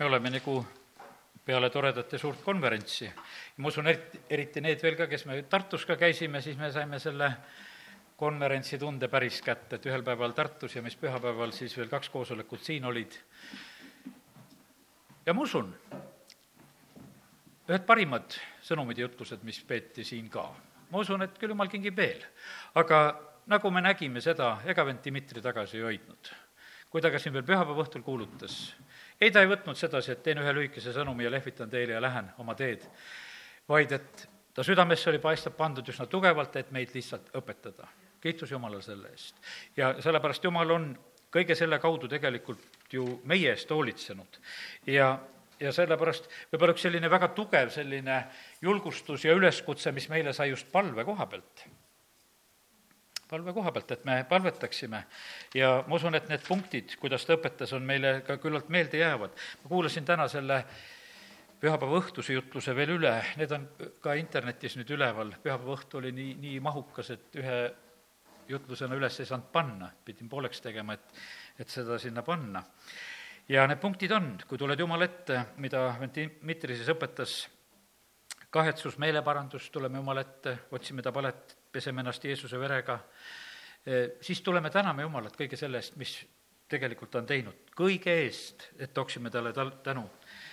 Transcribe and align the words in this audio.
me 0.00 0.06
oleme 0.06 0.30
nagu 0.32 0.54
peale 1.44 1.68
toredat 1.70 2.12
ja 2.12 2.18
suurt 2.18 2.40
konverentsi. 2.40 3.10
ma 3.56 3.68
usun, 3.68 3.88
eriti, 3.90 4.20
eriti 4.32 4.60
need 4.64 4.80
veel 4.80 4.96
ka, 4.96 5.06
kes 5.06 5.26
me 5.28 5.42
Tartus 5.42 5.84
ka 5.84 5.96
käisime, 6.00 6.40
siis 6.40 6.56
me 6.56 6.70
saime 6.72 6.98
selle 6.98 7.28
konverentsi 8.16 8.78
tunde 8.80 9.10
päris 9.12 9.42
kätte, 9.44 9.76
et 9.76 9.88
ühel 9.90 10.04
päeval 10.04 10.32
Tartus 10.32 10.76
ja 10.76 10.82
mis 10.82 10.96
pühapäeval 10.96 11.52
siis 11.52 11.76
veel 11.76 11.92
kaks 11.92 12.08
koosolekut 12.08 12.64
siin 12.64 12.84
olid. 12.88 13.12
ja 15.26 15.34
ma 15.36 15.44
usun, 15.44 15.68
ühed 17.68 17.84
parimad 17.84 18.38
sõnumid 18.64 18.96
ja 18.96 19.04
jutlused, 19.04 19.44
mis 19.44 19.60
peeti 19.60 20.04
siin 20.04 20.30
ka. 20.32 20.46
ma 20.90 21.04
usun, 21.04 21.28
et 21.28 21.36
küll 21.36 21.52
jumal 21.52 21.68
kingib 21.68 21.96
veel. 21.96 22.24
aga 22.74 23.20
nagu 23.52 23.70
me 23.70 23.84
nägime 23.84 24.24
seda, 24.24 24.62
ega 24.64 24.86
vend 24.86 25.04
Dmitri 25.04 25.44
tagasi 25.44 25.76
ei 25.76 25.90
hoidnud. 25.90 26.32
kui 26.88 27.04
ta 27.04 27.12
ka 27.12 27.18
siin 27.20 27.36
veel 27.36 27.44
pühapäeva 27.44 27.84
õhtul 27.84 28.02
kuulutas, 28.02 28.72
ei, 29.20 29.30
ta 29.30 29.42
ei 29.42 29.50
võtnud 29.50 29.78
sedasi, 29.78 30.14
et 30.14 30.22
teen 30.24 30.40
ühe 30.42 30.52
lühikese 30.56 30.94
sõnumi 30.96 31.26
ja 31.26 31.32
lehvitan 31.32 31.70
teile 31.70 31.96
ja 31.96 32.02
lähen 32.02 32.30
oma 32.42 32.54
teed, 32.58 32.86
vaid 33.68 33.92
et 33.92 34.26
ta 34.54 34.64
südamesse 34.66 35.10
oli 35.10 35.20
paistab 35.22 35.56
pandud 35.58 35.88
üsna 35.88 36.06
tugevalt, 36.10 36.56
et 36.56 36.70
meid 36.74 36.94
lihtsalt 36.94 37.30
õpetada. 37.36 37.88
kiitus 38.20 38.50
Jumalale 38.50 38.82
selle 38.82 39.08
eest. 39.08 39.36
ja 39.76 39.94
sellepärast 40.00 40.44
Jumal 40.44 40.70
on 40.70 40.90
kõige 41.32 41.54
selle 41.54 41.78
kaudu 41.78 42.08
tegelikult 42.08 42.92
ju 42.92 43.20
meie 43.24 43.52
eest 43.52 43.70
hoolitsenud. 43.70 44.40
ja, 44.86 45.18
ja 45.60 45.72
sellepärast 45.72 46.28
võib-olla 46.52 46.74
üks 46.74 46.82
selline 46.82 47.10
väga 47.10 47.28
tugev 47.28 47.70
selline 47.70 48.24
julgustus 48.62 49.24
ja 49.24 49.34
üleskutse, 49.34 49.92
mis 49.92 50.08
meile 50.08 50.32
sai 50.32 50.50
just 50.50 50.72
palve 50.72 51.04
koha 51.04 51.26
pealt 51.26 51.68
palve 53.30 53.54
koha 53.54 53.72
pealt, 53.72 53.92
et 53.94 54.06
me 54.08 54.20
palvetaksime. 54.28 55.04
ja 55.54 55.72
ma 55.86 55.96
usun, 55.96 56.14
et 56.18 56.28
need 56.28 56.42
punktid, 56.46 56.96
kuidas 57.00 57.26
ta 57.26 57.36
õpetas, 57.38 57.74
on 57.76 57.86
meile 57.86 58.20
ka 58.26 58.36
küllalt 58.42 58.68
meelde 58.68 58.98
jäävad. 58.98 59.36
ma 59.62 59.68
kuulasin 59.68 60.04
täna 60.04 60.28
selle 60.28 60.64
pühapäeva 61.60 62.00
õhtuse 62.00 62.34
jutluse 62.34 62.74
veel 62.76 62.96
üle, 62.96 63.12
need 63.36 63.52
on 63.52 63.68
ka 64.00 64.16
internetis 64.16 64.78
nüüd 64.80 64.90
üleval, 64.96 65.34
pühapäeva 65.44 65.76
õhtu 65.76 66.00
oli 66.00 66.12
nii, 66.16 66.34
nii 66.40 66.60
mahukas, 66.64 67.12
et 67.14 67.40
ühe 67.40 67.60
jutlusena 68.50 68.96
üles 68.98 69.20
ei 69.20 69.28
saanud 69.28 69.50
panna, 69.52 69.90
pidin 70.04 70.28
pooleks 70.28 70.62
tegema, 70.64 70.96
et, 70.96 71.20
et 71.60 71.68
seda 71.70 71.98
sinna 72.00 72.24
panna. 72.26 72.64
ja 73.48 73.66
need 73.68 73.80
punktid 73.82 74.12
on, 74.16 74.32
kui 74.48 74.58
tuled 74.58 74.80
Jumala 74.80 75.06
ette, 75.06 75.44
mida 75.62 75.84
Dmitri 76.00 76.76
siis 76.78 76.90
õpetas, 76.94 77.36
kahetsus, 78.50 78.98
meeleparandus, 78.98 79.70
tuleme 79.70 80.00
Jumala 80.00 80.24
ette, 80.26 80.56
otsime 80.72 81.02
ta 81.02 81.12
palet, 81.12 81.59
peseme 81.72 82.02
ennast 82.02 82.24
Jeesuse 82.24 82.58
verega, 82.58 82.98
siis 84.20 84.42
tuleme 84.42 84.70
täname 84.70 85.02
Jumalat 85.02 85.36
kõige 85.38 85.56
selle 85.56 85.80
eest, 85.80 85.96
mis 85.96 86.18
tegelikult 86.70 87.10
ta 87.10 87.20
on 87.20 87.28
teinud, 87.28 87.72
kõige 87.76 88.12
eest, 88.24 88.68
et 88.78 88.92
tooksime 88.94 89.30
talle 89.30 89.52
tal-, 89.52 89.72
tänu. 89.82 90.04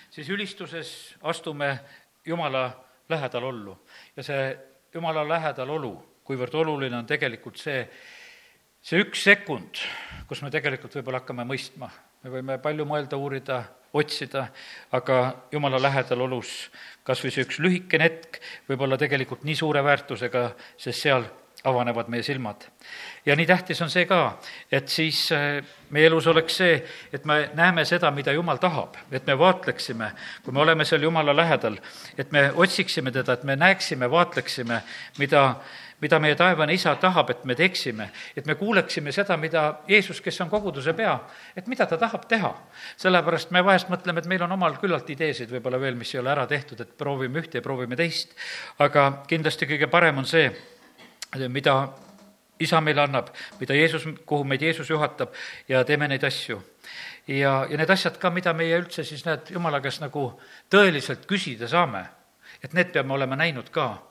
siis 0.10 0.30
ülistuses 0.30 1.16
astume 1.22 1.80
Jumala 2.26 2.70
lähedal 3.10 3.44
ollu 3.44 3.78
ja 4.16 4.24
see 4.24 4.58
Jumala 4.94 5.28
lähedal 5.28 5.70
olu, 5.70 5.94
kuivõrd 6.24 6.56
oluline 6.56 6.98
on 6.98 7.06
tegelikult 7.06 7.60
see, 7.60 7.84
see 8.82 9.02
üks 9.04 9.24
sekund, 9.24 9.82
kus 10.28 10.42
me 10.42 10.52
tegelikult 10.52 10.96
võib-olla 10.98 11.22
hakkame 11.22 11.46
mõistma, 11.48 11.90
me 12.24 12.32
võime 12.34 12.58
palju 12.64 12.86
mõelda, 12.88 13.20
uurida, 13.20 13.62
otsida, 13.94 14.48
aga 14.92 15.20
Jumala 15.52 15.82
lähedal 15.82 16.22
olus 16.28 16.70
kas 17.08 17.24
või 17.24 17.32
see 17.32 17.48
üks 17.48 17.60
lühikene 17.64 18.08
hetk 18.08 18.40
võib 18.68 18.84
olla 18.84 19.00
tegelikult 19.00 19.46
nii 19.48 19.56
suure 19.56 19.84
väärtusega, 19.86 20.50
sest 20.76 21.06
seal 21.06 21.28
avanevad 21.68 22.10
meie 22.12 22.24
silmad. 22.24 22.68
ja 23.26 23.36
nii 23.36 23.46
tähtis 23.46 23.82
on 23.82 23.90
see 23.90 24.06
ka, 24.08 24.38
et 24.72 24.88
siis 24.90 25.32
äh, 25.36 25.64
meie 25.90 26.08
elus 26.08 26.28
oleks 26.28 26.60
see, 26.62 26.76
et 27.14 27.26
me 27.26 27.50
näeme 27.58 27.86
seda, 27.86 28.12
mida 28.12 28.32
Jumal 28.32 28.60
tahab, 28.62 28.96
et 29.12 29.26
me 29.28 29.38
vaatleksime, 29.40 30.12
kui 30.44 30.54
me 30.54 30.62
oleme 30.62 30.86
seal 30.86 31.04
Jumala 31.04 31.36
lähedal, 31.36 31.80
et 32.18 32.32
me 32.32 32.52
otsiksime 32.56 33.12
teda, 33.12 33.34
et 33.34 33.44
me 33.44 33.56
näeksime, 33.56 34.12
vaatleksime, 34.12 34.82
mida 35.18 35.44
mida 36.02 36.20
meie 36.20 36.36
taevane 36.38 36.74
isa 36.74 36.96
tahab, 37.02 37.30
et 37.34 37.46
me 37.46 37.56
teeksime, 37.56 38.10
et 38.38 38.46
me 38.46 38.56
kuuleksime 38.56 39.12
seda, 39.12 39.38
mida 39.38 39.80
Jeesus, 39.88 40.22
kes 40.22 40.42
on 40.42 40.50
koguduse 40.50 40.94
pea, 40.94 41.16
et 41.58 41.68
mida 41.68 41.86
ta 41.86 41.98
tahab 41.98 42.28
teha. 42.30 42.54
sellepärast 42.98 43.52
me 43.52 43.64
vahest 43.66 43.90
mõtleme, 43.90 44.20
et 44.20 44.28
meil 44.28 44.44
on 44.44 44.52
omal 44.52 44.78
küllalt 44.78 45.10
ideesid 45.10 45.52
võib-olla 45.52 45.80
veel, 45.82 45.96
mis 45.96 46.14
ei 46.14 46.20
ole 46.20 46.32
ära 46.32 46.48
tehtud, 46.48 46.82
et 46.82 46.98
proovime 46.98 47.42
ühte 47.42 47.58
ja 47.58 47.62
proovime 47.62 47.96
teist. 47.96 48.36
aga 48.80 49.24
kindlasti 49.28 49.66
kõige 49.66 49.88
parem 49.88 50.18
on 50.18 50.26
see, 50.26 50.52
mida 51.48 51.90
isa 52.60 52.82
meile 52.82 53.02
annab, 53.02 53.30
mida 53.60 53.74
Jeesus, 53.74 54.06
kuhu 54.26 54.44
meid 54.44 54.62
Jeesus 54.62 54.90
juhatab 54.90 55.34
ja 55.68 55.84
teeme 55.84 56.08
neid 56.08 56.24
asju. 56.24 56.62
ja, 57.28 57.66
ja 57.70 57.78
need 57.78 57.90
asjad 57.90 58.18
ka, 58.18 58.30
mida 58.30 58.54
meie 58.54 58.78
üldse 58.78 59.04
siis 59.04 59.26
näed, 59.26 59.50
Jumala 59.50 59.82
käest 59.82 60.02
nagu 60.02 60.40
tõeliselt 60.70 61.26
küsida 61.26 61.68
saame, 61.68 62.06
et 62.64 62.74
need 62.74 62.94
peame 62.94 63.14
olema 63.14 63.36
näinud 63.36 63.70
ka 63.70 64.07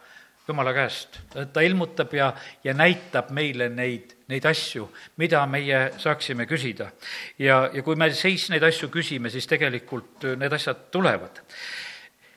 Jumala 0.49 0.73
käest. 0.73 1.19
ta 1.53 1.61
ilmutab 1.61 2.13
ja, 2.15 2.33
ja 2.65 2.75
näitab 2.75 3.33
meile 3.35 3.67
neid, 3.69 4.13
neid 4.31 4.45
asju, 4.47 4.85
mida 5.19 5.41
meie 5.47 5.81
saaksime 5.99 6.47
küsida. 6.47 6.91
ja, 7.39 7.71
ja 7.73 7.83
kui 7.83 7.97
me 7.97 8.13
seis 8.15 8.47
neid 8.51 8.63
asju 8.63 8.89
küsime, 8.89 9.31
siis 9.31 9.47
tegelikult 9.51 10.23
need 10.39 10.53
asjad 10.53 10.85
tulevad. 10.95 11.41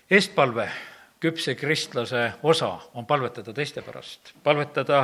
eestpalve, 0.09 0.65
küpse 1.21 1.53
kristlase 1.55 2.31
osa 2.43 2.71
on 2.93 3.05
palvetada 3.05 3.53
teiste 3.53 3.85
pärast, 3.85 4.33
palvetada 4.43 5.03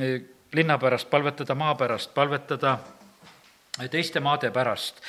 eh, 0.00 0.22
linna 0.52 0.78
pärast, 0.78 1.10
palvetada 1.10 1.54
maa 1.54 1.74
pärast, 1.74 2.14
palvetada 2.14 2.78
teiste 3.90 4.20
maade 4.20 4.50
pärast, 4.50 5.04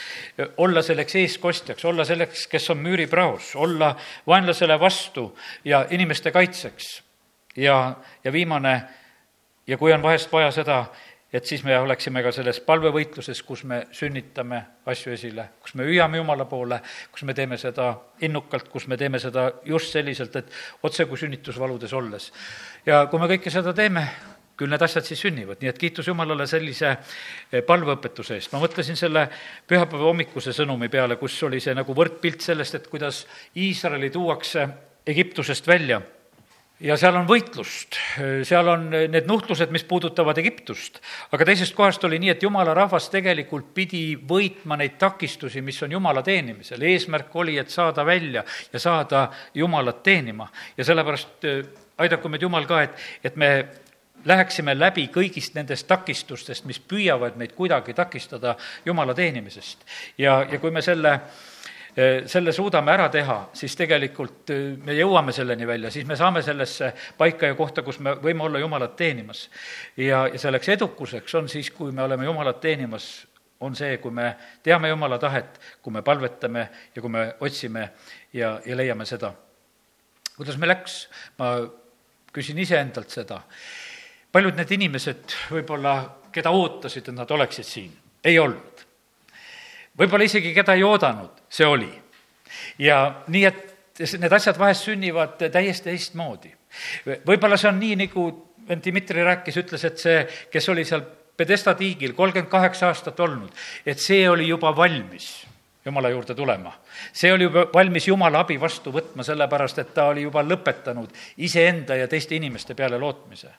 olla 0.57 0.81
selleks 0.81 1.15
eeskostjaks, 1.15 1.85
olla 1.85 2.03
selleks, 2.05 2.47
kes 2.51 2.69
on 2.69 2.83
müüripraos, 2.83 3.55
olla 3.55 3.95
vaenlasele 4.27 4.79
vastu 4.79 5.29
ja 5.63 5.85
inimeste 5.89 6.31
kaitseks 6.31 7.02
ja, 7.55 7.95
ja 8.23 8.31
viimane, 8.31 8.81
ja 9.67 9.77
kui 9.77 9.93
on 9.93 10.03
vahest 10.03 10.31
vaja 10.31 10.51
seda, 10.51 10.85
et 11.33 11.45
siis 11.45 11.63
me 11.65 11.73
oleksime 11.79 12.21
ka 12.23 12.31
selles 12.31 12.59
palvevõitluses, 12.61 13.41
kus 13.45 13.63
me 13.65 13.79
sünnitame 13.95 14.59
asju 14.85 15.15
esile, 15.15 15.47
kus 15.61 15.73
me 15.79 15.87
hüüame 15.87 16.21
Jumala 16.21 16.45
poole, 16.45 16.77
kus 17.11 17.25
me 17.25 17.33
teeme 17.33 17.57
seda 17.57 17.89
innukalt, 18.21 18.69
kus 18.69 18.85
me 18.87 18.97
teeme 18.97 19.19
seda 19.19 19.49
just 19.65 19.95
selliselt, 19.95 20.35
et 20.35 20.53
otse 20.83 21.07
kui 21.09 21.17
sünnitusvaludes 21.17 21.93
olles. 21.93 22.31
ja 22.85 23.07
kui 23.09 23.19
me 23.19 23.31
kõike 23.33 23.49
seda 23.49 23.73
teeme, 23.73 24.05
küll 24.57 24.69
need 24.69 24.85
asjad 24.85 25.07
siis 25.07 25.23
sünnivad, 25.25 25.57
nii 25.61 25.71
et 25.71 25.79
kiitus 25.81 26.07
Jumalale 26.07 26.45
sellise 26.47 26.91
eh, 26.93 27.63
palveõpetuse 27.65 28.37
eest. 28.37 28.53
ma 28.53 28.61
mõtlesin 28.61 28.99
selle 28.99 29.25
pühapäeva 29.67 30.11
hommikuse 30.11 30.53
sõnumi 30.53 30.89
peale, 30.93 31.17
kus 31.17 31.41
oli 31.43 31.59
see 31.59 31.73
nagu 31.73 31.97
võrdpilt 31.97 32.45
sellest, 32.45 32.75
et 32.77 32.87
kuidas 32.91 33.25
Iisraeli 33.57 34.13
tuuakse 34.13 34.67
Egiptusest 35.07 35.67
välja 35.67 36.03
ja 36.81 36.95
seal 36.97 37.15
on 37.17 37.27
võitlust, 37.29 37.97
seal 38.47 38.69
on 38.71 38.87
need 38.91 39.27
nuhtlused, 39.29 39.71
mis 39.73 39.85
puudutavad 39.87 40.37
Egiptust. 40.41 40.99
aga 41.31 41.45
teisest 41.45 41.75
kohast 41.75 42.03
oli 42.03 42.19
nii, 42.19 42.33
et 42.33 42.43
jumala 42.43 42.73
rahvas 42.73 43.09
tegelikult 43.13 43.73
pidi 43.73 44.15
võitma 44.29 44.77
neid 44.79 44.97
takistusi, 44.99 45.61
mis 45.61 45.81
on 45.83 45.91
jumala 45.91 46.23
teenimisel. 46.23 46.81
eesmärk 46.81 47.35
oli, 47.35 47.57
et 47.57 47.69
saada 47.69 48.05
välja 48.05 48.43
ja 48.73 48.79
saada 48.79 49.29
jumalat 49.53 50.03
teenima. 50.03 50.47
ja 50.77 50.83
sellepärast 50.83 51.45
äh, 51.45 51.65
aidaku 51.97 52.29
meid 52.29 52.41
Jumal 52.41 52.65
ka, 52.65 52.81
et, 52.81 52.99
et 53.23 53.35
me 53.35 53.65
läheksime 54.25 54.73
läbi 54.79 55.09
kõigist 55.13 55.55
nendest 55.55 55.87
takistustest, 55.87 56.65
mis 56.65 56.79
püüavad 56.79 57.35
meid 57.35 57.53
kuidagi 57.53 57.93
takistada 57.93 58.55
jumala 58.85 59.13
teenimisest. 59.13 59.85
ja, 60.17 60.45
ja 60.51 60.59
kui 60.59 60.71
me 60.71 60.81
selle 60.81 61.13
äh, 61.13 61.52
selle 62.25 62.51
suudame 62.53 62.91
ära 62.91 63.09
teha, 63.13 63.35
siis 63.53 63.75
tegelikult 63.77 64.49
me 64.85 64.95
jõuame 64.97 65.33
selleni 65.35 65.67
välja, 65.67 65.91
siis 65.93 66.07
me 66.09 66.15
saame 66.17 66.41
sellesse 66.41 66.89
paika 67.17 67.51
ja 67.51 67.55
kohta, 67.55 67.83
kus 67.85 67.99
me 68.01 68.15
võime 68.21 68.47
olla 68.47 68.59
Jumalat 68.59 68.95
teenimas. 68.97 69.49
ja, 69.97 70.25
ja 70.27 70.39
selleks 70.39 70.69
edukuseks 70.73 71.35
on 71.35 71.49
siis, 71.49 71.69
kui 71.71 71.91
me 71.91 72.01
oleme 72.03 72.25
Jumalat 72.25 72.59
teenimas, 72.61 73.27
on 73.63 73.75
see, 73.75 73.97
kui 74.03 74.11
me 74.11 74.33
teame 74.63 74.89
Jumala 74.91 75.19
tahet, 75.19 75.59
kui 75.81 75.93
me 75.93 76.01
palvetame 76.01 76.67
ja 76.95 77.01
kui 77.01 77.11
me 77.11 77.27
otsime 77.39 77.87
ja, 78.33 78.57
ja 78.65 78.77
leiame 78.77 79.05
seda. 79.05 79.33
kuidas 80.35 80.57
meil 80.57 80.73
läks, 80.73 80.97
ma 81.37 81.55
küsin 82.33 82.59
iseendalt 82.59 83.13
seda. 83.13 83.41
paljud 84.31 84.57
need 84.57 84.71
inimesed 84.79 85.37
võib-olla, 85.53 85.95
keda 86.33 86.51
ootasid, 86.51 87.07
et 87.09 87.15
nad 87.15 87.31
oleksid 87.31 87.67
siin, 87.67 87.91
ei 88.23 88.39
olnud 88.39 88.72
võib-olla 89.99 90.27
isegi 90.27 90.53
keda 90.55 90.75
ei 90.77 90.83
oodanud, 90.83 91.43
see 91.49 91.67
oli. 91.67 91.91
ja 92.79 92.99
nii, 93.27 93.45
et 93.45 94.01
need 94.19 94.33
asjad 94.33 94.57
vahest 94.59 94.87
sünnivad 94.89 95.37
täiesti 95.37 95.91
teistmoodi. 95.91 96.53
võib-olla 97.27 97.57
see 97.57 97.69
on 97.69 97.79
nii, 97.79 97.99
nagu 98.05 98.29
Dmitri 98.63 99.23
rääkis, 99.23 99.57
ütles, 99.59 99.83
et 99.85 99.99
see, 99.99 100.23
kes 100.51 100.69
oli 100.69 100.85
seal 100.87 101.03
Pedesta 101.33 101.73
tiigil 101.73 102.11
kolmkümmend 102.13 102.49
kaheksa 102.51 102.91
aastat 102.91 103.19
olnud, 103.19 103.49
et 103.89 103.97
see 103.99 104.27
oli 104.29 104.45
juba 104.47 104.69
valmis 104.77 105.31
jumala 105.85 106.09
juurde 106.09 106.35
tulema. 106.35 106.73
see 107.13 107.33
oli 107.33 107.43
juba 107.43 107.65
valmis 107.73 108.07
jumala 108.07 108.39
abi 108.39 108.59
vastu 108.61 108.91
võtma, 108.91 109.23
sellepärast 109.23 109.79
et 109.79 109.93
ta 109.93 110.05
oli 110.11 110.21
juba 110.21 110.43
lõpetanud 110.43 111.09
iseenda 111.37 111.95
ja 111.95 112.07
teiste 112.07 112.35
inimeste 112.35 112.75
peale 112.75 112.97
lootmise. 112.97 113.49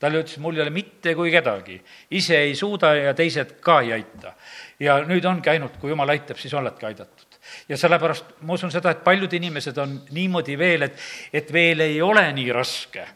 Talle 0.00 0.22
ütles, 0.24 0.38
mul 0.40 0.56
ei 0.56 0.64
ole 0.64 0.74
mitte 0.74 1.14
kui 1.14 1.32
kedagi, 1.32 1.80
ise 2.16 2.38
ei 2.46 2.54
suuda 2.58 2.94
ja 2.96 3.14
teised 3.16 3.58
ka 3.60 3.80
ei 3.84 3.92
aita. 3.98 4.34
Ja 4.80 5.00
nüüd 5.04 5.26
ongi 5.28 5.52
ainult, 5.52 5.76
kui 5.80 5.92
jumal 5.92 6.16
aitab, 6.16 6.40
siis 6.40 6.54
oledki 6.56 6.88
aidatud 6.88 7.29
ja 7.68 7.76
sellepärast 7.78 8.34
ma 8.46 8.54
usun 8.54 8.72
seda, 8.72 8.92
et 8.94 9.04
paljud 9.04 9.32
inimesed 9.32 9.78
on 9.82 9.96
niimoodi 10.16 10.56
veel, 10.58 10.86
et, 10.88 10.98
et 11.32 11.52
veel 11.52 11.84
ei 11.86 12.00
ole 12.02 12.24
nii 12.36 12.52
raske. 12.52 13.06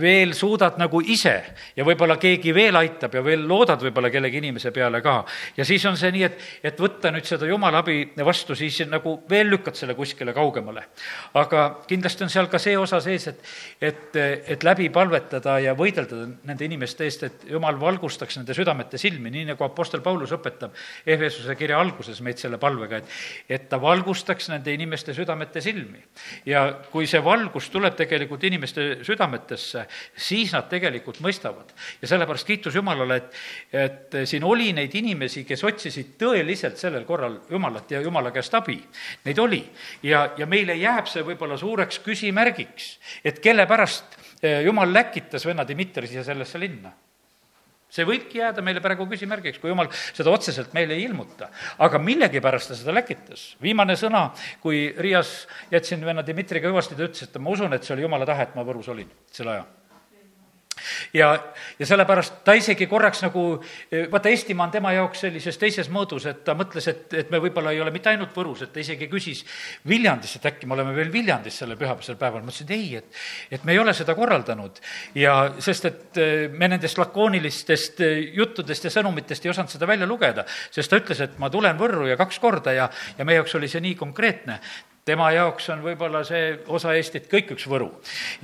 veel 0.00 0.34
suudad 0.34 0.78
nagu 0.80 1.00
ise 1.00 1.34
ja 1.76 1.84
võib-olla 1.84 2.16
keegi 2.20 2.54
veel 2.54 2.76
aitab 2.76 3.14
ja 3.14 3.24
veel 3.24 3.46
loodad 3.48 3.82
võib-olla 3.82 4.10
kellegi 4.10 4.40
inimese 4.42 4.70
peale 4.70 5.00
ka. 5.02 5.24
ja 5.56 5.64
siis 5.64 5.84
on 5.86 5.96
see 5.96 6.12
nii, 6.14 6.24
et, 6.26 6.38
et 6.72 6.80
võtta 6.80 7.12
nüüd 7.12 7.26
seda 7.28 7.46
jumala 7.46 7.82
abi 7.84 8.12
vastu, 8.24 8.54
siis 8.54 8.80
nagu 8.88 9.16
veel 9.30 9.50
lükkad 9.50 9.76
selle 9.78 9.94
kuskile 9.94 10.34
kaugemale. 10.36 10.86
aga 11.34 11.66
kindlasti 11.88 12.24
on 12.24 12.32
seal 12.32 12.50
ka 12.52 12.58
see 12.58 12.76
osa 12.78 13.00
sees, 13.00 13.26
et, 13.28 13.44
et, 13.80 14.16
et 14.56 14.64
läbi 14.64 14.88
palvetada 14.92 15.58
ja 15.62 15.74
võidelda 15.78 16.26
nende 16.44 16.64
inimeste 16.64 17.04
eest, 17.06 17.26
et 17.26 17.46
jumal 17.50 17.78
valgustaks 17.80 18.40
nende 18.40 18.54
südamete 18.56 18.98
silmi, 19.00 19.30
nii 19.30 19.50
nagu 19.52 19.64
Apostel 19.64 20.02
Paulus 20.04 20.32
õpetab 20.36 20.76
Ehvesuse 21.06 21.56
kirja 21.58 21.80
alguses 21.80 22.20
meid 22.24 22.40
selle 22.40 22.58
palvega, 22.60 23.00
et, 23.00 23.18
et 23.48 23.69
ta 23.70 23.78
valgustaks 23.80 24.50
nende 24.52 24.72
inimeste 24.74 25.14
südamete 25.14 25.60
silmi. 25.64 26.02
ja 26.46 26.64
kui 26.90 27.06
see 27.06 27.22
valgus 27.24 27.70
tuleb 27.70 27.96
tegelikult 27.96 28.44
inimeste 28.44 28.86
südametesse, 29.06 29.86
siis 30.16 30.52
nad 30.52 30.68
tegelikult 30.70 31.20
mõistavad. 31.24 31.72
ja 32.02 32.08
sellepärast 32.08 32.46
kiitus 32.46 32.74
Jumalale, 32.74 33.16
et, 33.16 33.34
et 33.72 34.18
siin 34.28 34.44
oli 34.44 34.72
neid 34.76 34.94
inimesi, 34.94 35.44
kes 35.44 35.64
otsisid 35.64 36.16
tõeliselt 36.20 36.80
sellel 36.80 37.04
korral 37.08 37.40
Jumalat 37.50 37.90
ja 37.90 38.00
Jumala 38.00 38.30
käest 38.34 38.54
abi. 38.54 38.80
Neid 39.24 39.38
oli 39.38 39.62
ja, 40.02 40.30
ja 40.36 40.46
meile 40.46 40.74
jääb 40.78 41.06
see 41.10 41.24
võib-olla 41.26 41.58
suureks 41.60 42.02
küsimärgiks, 42.04 42.90
et 43.24 43.38
kelle 43.40 43.66
pärast 43.70 44.18
eh, 44.42 44.62
Jumal 44.66 44.92
läkitas 44.92 45.46
venna 45.46 45.66
Dmitri 45.68 46.10
siia 46.10 46.24
sellesse 46.26 46.58
linna 46.58 46.92
see 47.90 48.06
võibki 48.08 48.40
jääda 48.40 48.62
meile 48.64 48.82
praegu 48.84 49.06
küsimärgiks, 49.10 49.58
kui 49.62 49.72
jumal 49.72 49.90
seda 49.92 50.30
otseselt 50.32 50.74
meile 50.76 50.96
ei 50.96 51.04
ilmuta. 51.08 51.50
aga 51.78 51.98
millegipärast 51.98 52.72
ta 52.72 52.78
seda 52.78 52.94
läkitas. 52.94 53.56
viimane 53.62 53.96
sõna, 53.98 54.30
kui 54.62 54.94
Riias 54.98 55.46
jätsin 55.72 56.04
venna 56.06 56.22
Dmitriga 56.26 56.70
hüvasti, 56.70 56.96
ta 56.96 57.08
ütles, 57.08 57.26
et 57.26 57.38
ma 57.38 57.50
usun, 57.50 57.72
et 57.74 57.84
see 57.84 57.94
oli 57.94 58.06
jumala 58.06 58.26
tahe, 58.26 58.48
et 58.48 58.56
ma 58.56 58.64
Võrus 58.66 58.88
olin 58.88 59.10
selle 59.30 59.58
aja 59.58 59.79
ja, 61.14 61.32
ja 61.78 61.86
sellepärast 61.86 62.40
ta 62.44 62.54
isegi 62.58 62.86
korraks 62.90 63.22
nagu, 63.24 63.44
vaata, 64.12 64.30
Eestimaa 64.30 64.68
on 64.68 64.74
tema 64.74 64.92
jaoks 64.94 65.24
sellises 65.26 65.58
teises 65.58 65.90
mõõdus, 65.92 66.26
et 66.30 66.42
ta 66.46 66.54
mõtles, 66.58 66.86
et, 66.90 67.06
et 67.22 67.30
me 67.32 67.40
võib-olla 67.42 67.74
ei 67.74 67.80
ole 67.82 67.92
mitte 67.94 68.12
ainult 68.12 68.34
Võrus, 68.36 68.64
et 68.64 68.72
ta 68.72 68.80
isegi 68.82 69.08
küsis 69.10 69.42
Viljandis, 69.88 70.36
et 70.36 70.46
äkki 70.50 70.68
me 70.68 70.76
oleme 70.76 70.94
veel 70.96 71.12
Viljandis 71.12 71.60
sellel 71.62 71.78
pühapäevasel 71.80 72.18
päeval. 72.20 72.44
ma 72.44 72.52
ütlesin, 72.52 72.68
et 72.68 72.76
ei, 72.76 72.96
et, 73.00 73.20
et 73.58 73.64
me 73.64 73.74
ei 73.74 73.82
ole 73.82 73.94
seda 73.96 74.14
korraldanud. 74.18 74.80
ja 75.14 75.36
sest, 75.58 75.88
et 75.90 76.20
eh, 76.20 76.48
me 76.52 76.68
nendest 76.68 76.98
lakoonilistest 76.98 78.04
eh, 78.06 78.20
juttudest 78.36 78.86
ja 78.86 78.94
sõnumitest 78.94 79.46
ei 79.46 79.54
osanud 79.54 79.72
seda 79.72 79.88
välja 79.90 80.08
lugeda, 80.08 80.46
sest 80.70 80.90
ta 80.90 81.00
ütles, 81.00 81.20
et 81.24 81.38
ma 81.38 81.50
tulen 81.50 81.78
Võrru 81.80 82.08
ja 82.10 82.18
kaks 82.20 82.38
korda 82.42 82.74
ja, 82.76 82.90
ja 83.18 83.26
meie 83.26 83.40
jaoks 83.40 83.56
oli 83.58 83.68
see 83.70 83.82
nii 83.84 83.96
konkreetne 83.98 84.60
tema 85.08 85.30
jaoks 85.32 85.68
on 85.72 85.82
võib-olla 85.84 86.22
see 86.26 86.52
osa 86.68 86.92
Eestit 86.96 87.26
kõik 87.30 87.54
üks 87.54 87.66
Võru. 87.70 87.88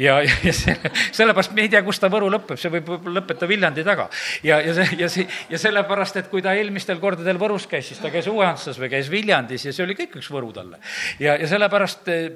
ja, 0.00 0.18
ja 0.24 0.52
selle, 0.56 0.92
sellepärast 1.12 1.54
me 1.56 1.66
ei 1.66 1.72
tea, 1.72 1.82
kus 1.86 2.00
ta 2.00 2.10
Võru 2.12 2.30
lõpeb, 2.32 2.58
see 2.60 2.72
võib 2.72 2.90
võib-olla 2.94 3.20
lõppeda 3.20 3.48
Viljandi 3.50 3.84
taga. 3.86 4.08
ja, 4.46 4.60
ja 4.64 4.74
see, 4.78 5.00
ja 5.02 5.10
see, 5.12 5.26
ja 5.52 5.60
sellepärast, 5.60 6.20
et 6.22 6.30
kui 6.32 6.44
ta 6.44 6.56
eelmistel 6.56 7.00
kordadel 7.02 7.40
Võrus 7.40 7.68
käis, 7.70 7.90
siis 7.90 8.00
ta 8.02 8.12
käis 8.14 8.28
Uue-Antslas 8.32 8.80
või 8.80 8.92
käis 8.96 9.10
Viljandis 9.12 9.68
ja 9.68 9.74
see 9.74 9.84
oli 9.84 9.98
kõik 9.98 10.16
üks 10.20 10.30
Võru 10.32 10.52
talle. 10.56 10.80
ja, 11.20 11.36
ja 11.36 11.50
sellepärast 11.50 12.08
eh, 12.12 12.30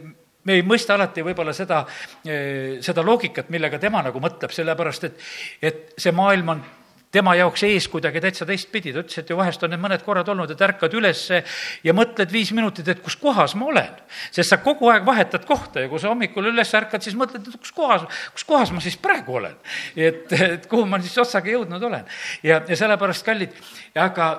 me 0.44 0.58
ei 0.58 0.66
mõista 0.66 0.96
alati 0.96 1.24
võib-olla 1.24 1.54
seda, 1.56 1.84
eh, 2.24 2.78
seda 2.84 3.04
loogikat, 3.06 3.48
millega 3.52 3.80
tema 3.80 4.04
nagu 4.04 4.20
mõtleb, 4.22 4.52
sellepärast 4.52 5.08
et, 5.08 5.24
et 5.62 5.82
see 6.00 6.12
maailm 6.16 6.54
on 6.56 6.62
tema 7.12 7.34
jaoks 7.34 7.64
ees 7.66 7.88
kuidagi 7.90 8.20
täitsa 8.22 8.46
teistpidi, 8.46 8.92
ta 8.94 9.02
ütles, 9.02 9.18
et 9.18 9.30
ju 9.30 9.38
vahest 9.38 9.62
on 9.66 9.72
need 9.74 9.82
mõned 9.82 10.04
korrad 10.06 10.28
olnud, 10.30 10.50
et 10.52 10.62
ärkad 10.66 10.94
ülesse 10.94 11.42
ja 11.86 11.94
mõtled 11.96 12.30
viis 12.32 12.52
minutit, 12.56 12.88
et 12.88 13.02
kus 13.02 13.16
kohas 13.20 13.56
ma 13.58 13.66
olen. 13.72 13.96
sest 14.30 14.54
sa 14.54 14.60
kogu 14.62 14.90
aeg 14.92 15.06
vahetad 15.06 15.44
kohta 15.46 15.84
ja 15.84 15.88
kui 15.90 15.98
sa 15.98 16.12
hommikul 16.12 16.52
üles 16.52 16.74
ärkad, 16.74 17.02
siis 17.02 17.18
mõtled, 17.18 17.46
et 17.46 17.58
kus 17.58 17.74
kohas, 17.74 18.06
kus 18.34 18.46
kohas 18.46 18.70
ma 18.70 18.80
siis 18.80 18.96
praegu 18.96 19.40
olen. 19.40 19.56
et, 19.96 20.32
et 20.32 20.70
kuhu 20.70 20.86
ma 20.86 21.00
siis 21.02 21.18
otsaga 21.18 21.50
jõudnud 21.50 21.82
olen. 21.90 22.06
ja, 22.42 22.62
ja 22.68 22.78
sellepärast, 22.78 23.26
kallid, 23.26 23.58
aga 23.98 24.30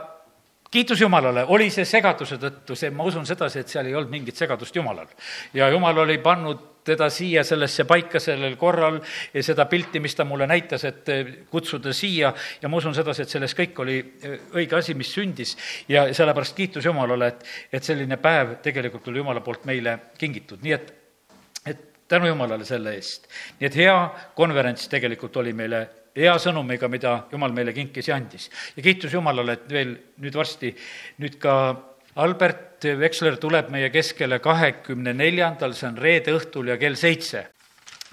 kiitus 0.71 1.01
Jumalale, 1.01 1.43
oli 1.51 1.69
see 1.69 1.85
segaduse 1.85 2.37
tõttu, 2.39 2.75
see, 2.79 2.91
ma 2.95 3.03
usun 3.07 3.25
sedasi, 3.27 3.61
et 3.61 3.71
seal 3.71 3.89
ei 3.89 3.95
olnud 3.95 4.11
mingit 4.11 4.37
segadust 4.39 4.75
Jumalal. 4.75 5.09
ja 5.53 5.69
Jumal 5.69 5.97
oli 6.05 6.17
pannud 6.23 6.69
teda 6.83 7.09
siia 7.13 7.43
sellesse 7.45 7.85
paika 7.85 8.19
sellel 8.19 8.55
korral 8.57 8.99
ja 9.33 9.43
seda 9.43 9.67
pilti, 9.69 9.99
mis 10.01 10.15
ta 10.17 10.25
mulle 10.25 10.47
näitas, 10.49 10.85
et 10.89 11.09
eh, 11.13 11.33
kutsuda 11.51 11.93
siia. 11.93 12.33
Ja 12.61 12.69
ma 12.69 12.79
usun 12.79 12.95
sedasi, 12.97 13.21
et 13.21 13.35
selles 13.35 13.53
kõik 13.57 13.83
oli 13.83 13.99
eh, 13.99 14.39
õige 14.57 14.79
asi, 14.79 14.95
mis 14.97 15.11
sündis. 15.13 15.53
Ja 15.89 16.07
sellepärast 16.13 16.57
kiitus 16.57 16.87
Jumalale, 16.89 17.27
et, 17.27 17.45
et 17.71 17.85
selline 17.85 18.17
päev 18.17 18.57
tegelikult 18.65 19.11
oli 19.11 19.21
Jumala 19.21 19.45
poolt 19.45 19.67
meile 19.69 19.97
kingitud, 20.17 20.63
nii 20.65 20.73
et, 20.77 20.93
tänu 22.11 22.27
Jumalale 22.27 22.67
selle 22.67 22.95
eest. 22.97 23.27
nii 23.59 23.69
et 23.69 23.77
hea 23.79 23.97
konverents 24.35 24.89
tegelikult 24.91 25.37
oli 25.39 25.53
meile 25.55 25.81
hea 26.15 26.33
sõnumiga, 26.43 26.89
mida 26.91 27.13
Jumal 27.31 27.53
meile 27.55 27.73
kinkis 27.75 28.09
ja 28.09 28.17
andis. 28.19 28.49
ja 28.75 28.83
kiitus 28.83 29.13
Jumalale, 29.13 29.55
et 29.59 29.71
veel 29.71 29.95
nüüd 30.23 30.35
varsti, 30.35 30.73
nüüd 31.23 31.39
ka 31.41 31.55
Albert 32.21 32.83
Veksler 32.99 33.37
tuleb 33.39 33.69
meie 33.71 33.87
keskele 33.93 34.41
kahekümne 34.43 35.13
neljandal, 35.15 35.75
see 35.77 35.87
on 35.87 35.99
reede 36.01 36.33
õhtul 36.35 36.73
ja 36.73 36.77
kell 36.81 36.99
seitse. 36.99 37.47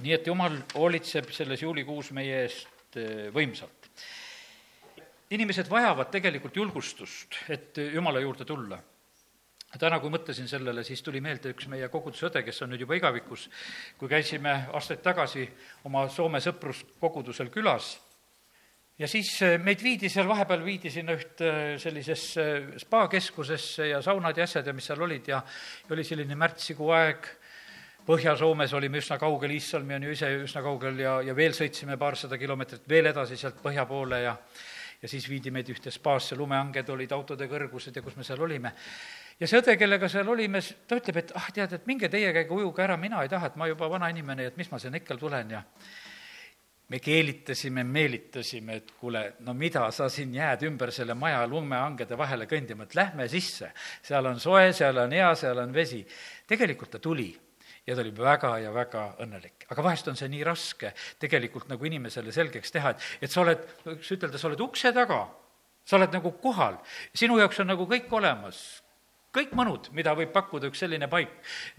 nii 0.04 0.14
et 0.14 0.26
Jumal 0.26 0.60
hoolitseb 0.74 1.32
selles 1.34 1.62
juulikuus 1.62 2.12
meie 2.14 2.44
eest 2.44 2.96
eh, 2.96 3.32
võimsalt. 3.34 3.74
inimesed 5.30 5.68
vajavad 5.68 6.10
tegelikult 6.10 6.56
julgustust, 6.56 7.42
et 7.48 7.82
Jumala 7.92 8.20
juurde 8.20 8.44
tulla 8.44 8.78
täna, 9.76 9.98
kui 10.00 10.08
mõtlesin 10.12 10.48
sellele, 10.48 10.84
siis 10.84 11.02
tuli 11.04 11.20
meelde 11.20 11.52
üks 11.52 11.68
meie 11.68 11.90
kogudusõde, 11.92 12.40
kes 12.46 12.62
on 12.64 12.72
nüüd 12.72 12.86
juba 12.86 12.96
igavikus, 12.96 13.48
kui 14.00 14.08
käisime 14.08 14.54
aastaid 14.72 15.02
tagasi 15.04 15.44
oma 15.84 16.06
Soome 16.08 16.40
sõpruskogudusel 16.40 17.50
külas 17.52 17.98
ja 18.98 19.08
siis 19.08 19.34
äh, 19.44 19.58
meid 19.62 19.82
viidi 19.84 20.08
seal, 20.10 20.28
vahepeal 20.28 20.64
viidi 20.64 20.90
sinna 20.90 21.14
ühte 21.18 21.50
äh, 21.50 21.74
sellisesse 21.80 22.46
spaakeskusesse 22.82 23.90
ja 23.92 24.00
saunad 24.02 24.40
ja 24.40 24.48
asjad 24.48 24.66
ja 24.66 24.74
mis 24.74 24.88
seal 24.88 25.04
olid 25.04 25.28
ja, 25.28 25.42
ja 25.84 25.94
oli 25.96 26.06
selline 26.06 26.38
märtsikuu 26.38 26.90
aeg, 26.96 27.30
Põhja-Soomes 28.08 28.72
olime 28.72 29.02
üsna 29.02 29.18
kaugel, 29.20 29.52
Iissalmi 29.52 29.92
on 29.98 30.06
ju 30.06 30.12
ise 30.14 30.30
üsna 30.40 30.62
kaugel 30.64 30.96
ja, 31.02 31.18
ja 31.20 31.34
veel 31.36 31.52
sõitsime 31.52 31.98
paarsada 32.00 32.38
kilomeetrit 32.40 32.86
veel 32.88 33.10
edasi 33.10 33.36
sealt 33.36 33.60
põhja 33.60 33.84
poole 33.84 34.22
ja 34.24 34.32
ja 35.02 35.08
siis 35.08 35.28
viidi 35.30 35.52
meid 35.54 35.68
ühte 35.70 35.92
spaasse, 35.94 36.34
lumehanged 36.34 36.88
olid 36.90 37.12
autode 37.14 37.46
kõrgused 37.46 37.94
ja 37.94 38.02
kus 38.02 38.16
me 38.18 38.24
seal 38.26 38.40
olime 38.42 38.72
ja 39.40 39.46
see 39.46 39.61
õde, 39.62 39.76
kellega 39.79 40.11
seal 40.11 40.29
olime, 40.29 40.61
ta 40.88 40.99
ütleb, 40.99 41.23
et 41.23 41.32
ah, 41.38 41.49
tead, 41.55 41.73
et 41.78 41.88
minge 41.90 42.11
teie 42.12 42.33
käige 42.35 42.54
ujuge 42.54 42.85
ära, 42.85 42.99
mina 43.00 43.23
ei 43.23 43.33
taha, 43.33 43.52
et 43.52 43.59
ma 43.61 43.68
juba 43.71 43.88
vana 43.90 44.11
inimene, 44.12 44.50
et 44.50 44.61
mis 44.61 44.71
ma 44.73 44.80
sinna 44.83 45.00
ikka 45.00 45.18
tulen 45.21 45.57
ja 45.57 45.64
me 46.88 47.00
keelitasime, 47.04 47.85
meelitasime, 47.85 48.78
et 48.80 48.95
kuule, 49.00 49.23
no 49.45 49.52
mida 49.54 49.85
sa 49.92 50.09
siin 50.12 50.33
jääd 50.35 50.64
ümber 50.71 50.92
selle 50.95 51.14
maja 51.18 51.42
lumehangede 51.47 52.16
vahele 52.16 52.47
kõndima, 52.49 52.87
et 52.88 52.97
lähme 52.97 53.28
sisse. 53.28 53.73
seal 54.02 54.26
on 54.26 54.40
soe, 54.40 54.73
seal 54.73 54.97
on 55.04 55.12
hea, 55.12 55.35
seal 55.37 55.61
on 55.61 55.75
vesi. 55.75 56.00
tegelikult 56.49 56.97
ta 56.97 56.99
tuli 56.99 57.28
ja 57.87 57.95
ta 57.95 58.00
oli 58.00 58.12
väga 58.16 58.59
ja 58.59 58.73
väga 58.73 59.04
õnnelik. 59.21 59.66
aga 59.68 59.85
vahest 59.85 60.09
on 60.09 60.16
see 60.16 60.28
nii 60.28 60.45
raske 60.45 60.92
tegelikult 61.18 61.68
nagu 61.68 61.85
inimesele 61.85 62.33
selgeks 62.33 62.73
teha, 62.73 62.90
et, 62.90 63.07
et 63.21 63.30
sa 63.30 63.42
oled, 63.45 63.68
võiks 63.85 64.12
ütelda, 64.16 64.38
sa 64.38 64.49
oled 64.49 64.61
ukse 64.61 64.92
taga, 64.92 65.26
sa 65.85 65.97
oled 65.97 66.12
nagu 66.12 66.33
kohal, 66.40 66.80
sinu 67.12 67.38
jaoks 67.38 67.61
on 67.61 67.68
nagu 67.68 67.85
kõik 67.88 68.12
olemas, 68.12 68.83
kõik 69.38 69.54
mõnud, 69.59 69.90
mida 69.97 70.14
võib 70.18 70.33
pakkuda 70.35 70.68
üks 70.71 70.83
selline 70.83 71.09
paik. 71.11 71.33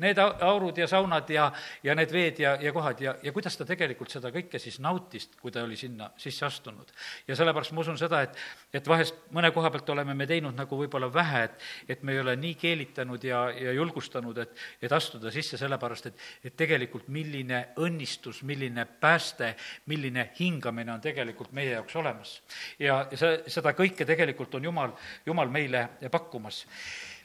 Need 0.03 0.19
aurud 0.19 0.77
ja 0.79 0.87
saunad 0.89 1.29
ja, 1.33 1.49
ja 1.83 1.95
need 1.97 2.11
veed 2.13 2.39
ja, 2.41 2.55
ja 2.61 2.73
kohad 2.75 3.01
ja, 3.03 3.15
ja 3.23 3.33
kuidas 3.35 3.57
ta 3.59 3.67
tegelikult 3.67 4.11
seda 4.13 4.31
kõike 4.33 4.61
siis 4.61 4.79
nautis, 4.83 5.27
kui 5.41 5.53
ta 5.53 5.63
oli 5.67 5.77
sinna 5.79 6.09
sisse 6.19 6.45
astunud. 6.47 6.91
ja 7.27 7.35
sellepärast 7.35 7.73
ma 7.75 7.83
usun 7.83 7.99
seda, 7.99 8.21
et, 8.25 8.37
et 8.73 8.87
vahest 8.87 9.17
mõne 9.35 9.51
koha 9.55 9.71
pealt 9.73 9.89
oleme 9.93 10.15
me 10.17 10.27
teinud 10.29 10.55
nagu 10.57 10.79
võib-olla 10.79 11.11
vähe, 11.13 11.43
et, 11.49 11.67
et 11.95 12.03
me 12.03 12.15
ei 12.15 12.23
ole 12.23 12.35
nii 12.39 12.55
keelitanud 12.59 13.23
ja, 13.23 13.43
ja 13.55 13.73
julgustanud, 13.75 14.37
et, 14.45 14.55
et 14.81 14.95
astuda 14.95 15.31
sisse, 15.33 15.59
sellepärast 15.59 16.09
et, 16.11 16.25
et 16.43 16.57
tegelikult 16.57 17.09
milline 17.13 17.61
õnnistus, 17.81 18.43
milline 18.47 18.85
pääste, 19.01 19.53
milline 19.91 20.29
hingamine 20.39 20.95
on 20.95 21.03
tegelikult 21.03 21.53
meie 21.55 21.75
jaoks 21.75 21.95
olemas. 21.99 22.39
ja 22.79 23.01
see, 23.13 23.43
seda 23.51 23.75
kõike 23.77 24.07
tegelikult 24.07 24.55
on 24.55 24.69
Jumal, 24.69 24.95
Jumal 25.25 25.51
meile 25.53 25.87
pakkumas 26.11 26.65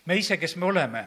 me 0.05 0.17
ise, 0.17 0.37
kes 0.39 0.57
me 0.57 0.67
oleme 0.67 1.05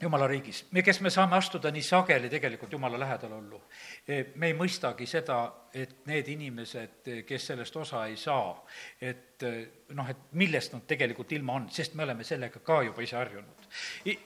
jumala 0.00 0.26
riigis, 0.26 0.64
me, 0.70 0.82
kes 0.82 1.00
me 1.00 1.10
saame 1.10 1.36
astuda 1.36 1.70
nii 1.74 1.82
sageli 1.82 2.30
tegelikult 2.30 2.72
jumala 2.72 2.98
lähedal 3.00 3.32
ollu, 3.38 3.60
me 4.34 4.50
ei 4.50 4.54
mõistagi 4.54 5.06
seda, 5.10 5.40
et 5.74 6.06
need 6.06 6.28
inimesed, 6.28 7.24
kes 7.26 7.46
sellest 7.52 7.76
osa 7.76 8.06
ei 8.06 8.16
saa, 8.16 8.54
et 9.00 9.28
et 9.46 9.94
noh, 9.94 10.08
et 10.10 10.18
millest 10.38 10.72
nad 10.74 10.82
tegelikult 10.88 11.30
ilma 11.36 11.54
on, 11.60 11.68
sest 11.72 11.94
me 11.96 12.02
oleme 12.04 12.24
sellega 12.26 12.60
ka 12.64 12.80
juba 12.82 13.02
ise 13.04 13.16
harjunud. 13.16 13.66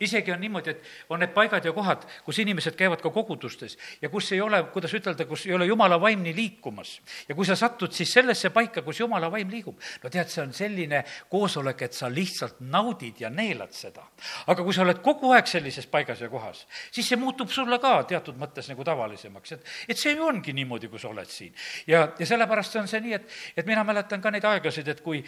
isegi 0.00 0.32
on 0.32 0.40
niimoodi, 0.40 0.70
et 0.70 1.10
on 1.10 1.18
need 1.20 1.32
paigad 1.34 1.64
ja 1.64 1.72
kohad, 1.74 2.04
kus 2.24 2.38
inimesed 2.38 2.76
käivad 2.78 3.02
ka 3.02 3.10
kogudustes 3.10 3.76
ja 4.02 4.08
kus 4.08 4.30
ei 4.32 4.40
ole, 4.40 4.62
kuidas 4.72 4.94
ütelda, 4.94 5.26
kus 5.26 5.46
ei 5.46 5.54
ole 5.54 5.66
jumala 5.66 5.98
vaim 6.00 6.22
nii 6.22 6.34
liikumas. 6.34 7.00
ja 7.28 7.34
kui 7.34 7.46
sa 7.46 7.56
satud 7.56 7.92
siis 7.92 8.12
sellesse 8.12 8.50
paika, 8.50 8.82
kus 8.82 9.00
jumala 9.00 9.30
vaim 9.30 9.50
liigub, 9.50 9.78
no 10.02 10.10
tead, 10.10 10.30
see 10.32 10.42
on 10.42 10.54
selline 10.56 11.04
koosolek, 11.30 11.82
et 11.82 11.92
sa 11.92 12.08
lihtsalt 12.10 12.60
naudid 12.60 13.20
ja 13.20 13.30
neelad 13.30 13.74
seda. 13.76 14.06
aga 14.46 14.62
kui 14.62 14.72
sa 14.72 14.86
oled 14.86 15.02
kogu 15.04 15.34
aeg 15.36 15.46
sellises 15.46 15.86
paigas 15.86 16.24
ja 16.24 16.30
kohas, 16.32 16.66
siis 16.90 17.08
see 17.08 17.20
muutub 17.20 17.50
sulle 17.52 17.78
ka 17.82 17.98
teatud 18.08 18.40
mõttes 18.40 18.70
nagu 18.72 18.84
tavalisemaks, 18.84 19.52
et, 19.58 19.70
et 19.88 19.98
see 19.98 20.16
ju 20.16 20.24
ongi 20.26 20.56
niimoodi, 20.56 20.88
kui 20.88 21.02
sa 21.02 21.12
oled 21.12 21.28
siin. 21.38 21.54
ja, 21.86 22.06
ja 22.18 22.26
sellepärast 22.26 22.76
on 22.80 22.88
see 22.88 23.00
nii, 23.04 23.18
et, 23.18 23.36
et 23.56 23.68
mina 23.68 23.84
mäletan 23.84 24.22
ka 24.22 24.30
neid 24.30 24.44
aegasid, 24.48 24.88
et 24.88 25.00
kui 25.04 25.22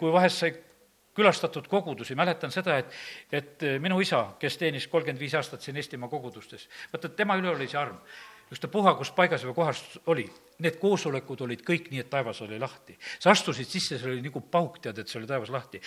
kui 0.00 0.12
vahest 0.12 0.44
sai 0.44 0.54
külastatud 1.16 1.66
kogudusi, 1.68 2.14
mäletan 2.14 2.52
seda, 2.54 2.78
et, 2.78 2.92
et 3.32 3.64
minu 3.82 3.98
isa, 4.00 4.22
kes 4.40 4.56
teenis 4.60 4.86
kolmkümmend 4.88 5.20
viis 5.20 5.34
aastat 5.34 5.64
siin 5.64 5.76
Eestimaa 5.80 6.08
kogudustes, 6.08 6.68
vaata, 6.92 7.10
tema 7.16 7.36
üle 7.40 7.50
oli 7.50 7.68
see 7.68 7.80
arm. 7.80 7.98
ükstapuha, 8.50 8.94
kus 8.98 9.12
paigas 9.14 9.44
või 9.46 9.54
kohas 9.54 9.82
oli, 10.10 10.24
need 10.60 10.78
koosolekud 10.80 11.44
olid 11.46 11.62
kõik 11.66 11.90
nii, 11.90 12.04
et 12.04 12.10
taevas 12.10 12.40
oli 12.44 12.58
lahti. 12.58 12.96
sa 13.18 13.30
astusid 13.30 13.68
sisse, 13.68 13.98
see 13.98 14.10
oli 14.10 14.22
nagu 14.24 14.40
pauk, 14.40 14.78
tead, 14.82 14.98
et 14.98 15.08
see 15.08 15.18
oli 15.20 15.28
taevas 15.28 15.50
lahti. 15.50 15.80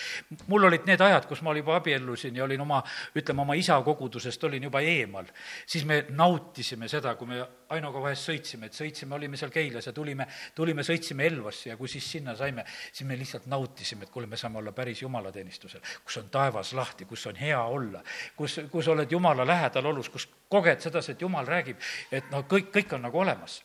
mul 0.46 0.64
olid 0.70 0.86
need 0.86 1.00
ajad, 1.00 1.26
kus 1.30 1.42
ma 1.42 1.54
juba 1.56 1.76
abiellusin 1.76 2.36
ja 2.36 2.44
olin 2.44 2.60
oma, 2.60 2.82
ütleme, 3.16 3.42
oma 3.42 3.54
isa 3.54 3.80
kogudusest 3.82 4.44
olin 4.44 4.62
juba 4.62 4.80
eemal, 4.80 5.26
siis 5.66 5.84
me 5.84 6.04
nautisime 6.10 6.88
seda, 6.88 7.14
kui 7.14 7.28
me 7.28 7.42
Ainoga 7.74 8.00
vahest 8.02 8.28
sõitsime, 8.28 8.68
et 8.68 8.76
sõitsime, 8.76 9.16
olime 9.16 9.38
seal 9.40 9.50
Keilas 9.50 9.88
ja 9.88 9.92
tulime, 9.96 10.26
tulime, 10.54 10.84
sõitsime 10.86 11.26
Elvasse 11.26 11.70
ja 11.70 11.76
kui 11.80 11.88
siis 11.90 12.06
sinna 12.16 12.36
saime, 12.36 12.64
siis 12.92 13.08
me 13.08 13.16
lihtsalt 13.18 13.48
nautisime, 13.50 14.04
et 14.04 14.12
kuule, 14.14 14.28
me 14.30 14.38
saame 14.38 14.60
olla 14.60 14.72
päris 14.76 15.02
jumalateenistusel, 15.02 15.82
kus 16.04 16.20
on 16.20 16.30
taevas 16.30 16.74
lahti, 16.76 17.08
kus 17.08 17.26
on 17.30 17.40
hea 17.40 17.60
olla, 17.60 18.04
kus, 18.36 18.60
kus 18.70 18.88
oled 18.92 19.10
jumala 19.10 19.46
lähedal 19.48 19.90
olus, 19.90 20.12
kus 20.12 20.28
koged 20.48 20.84
sedasi, 20.84 21.16
et 21.16 21.24
jumal 21.24 21.48
räägib, 21.48 21.80
et 22.12 22.30
no 22.30 22.44
kõik, 22.50 22.70
kõik 22.74 22.94
on 22.94 23.08
nagu 23.08 23.24
olemas 23.24 23.62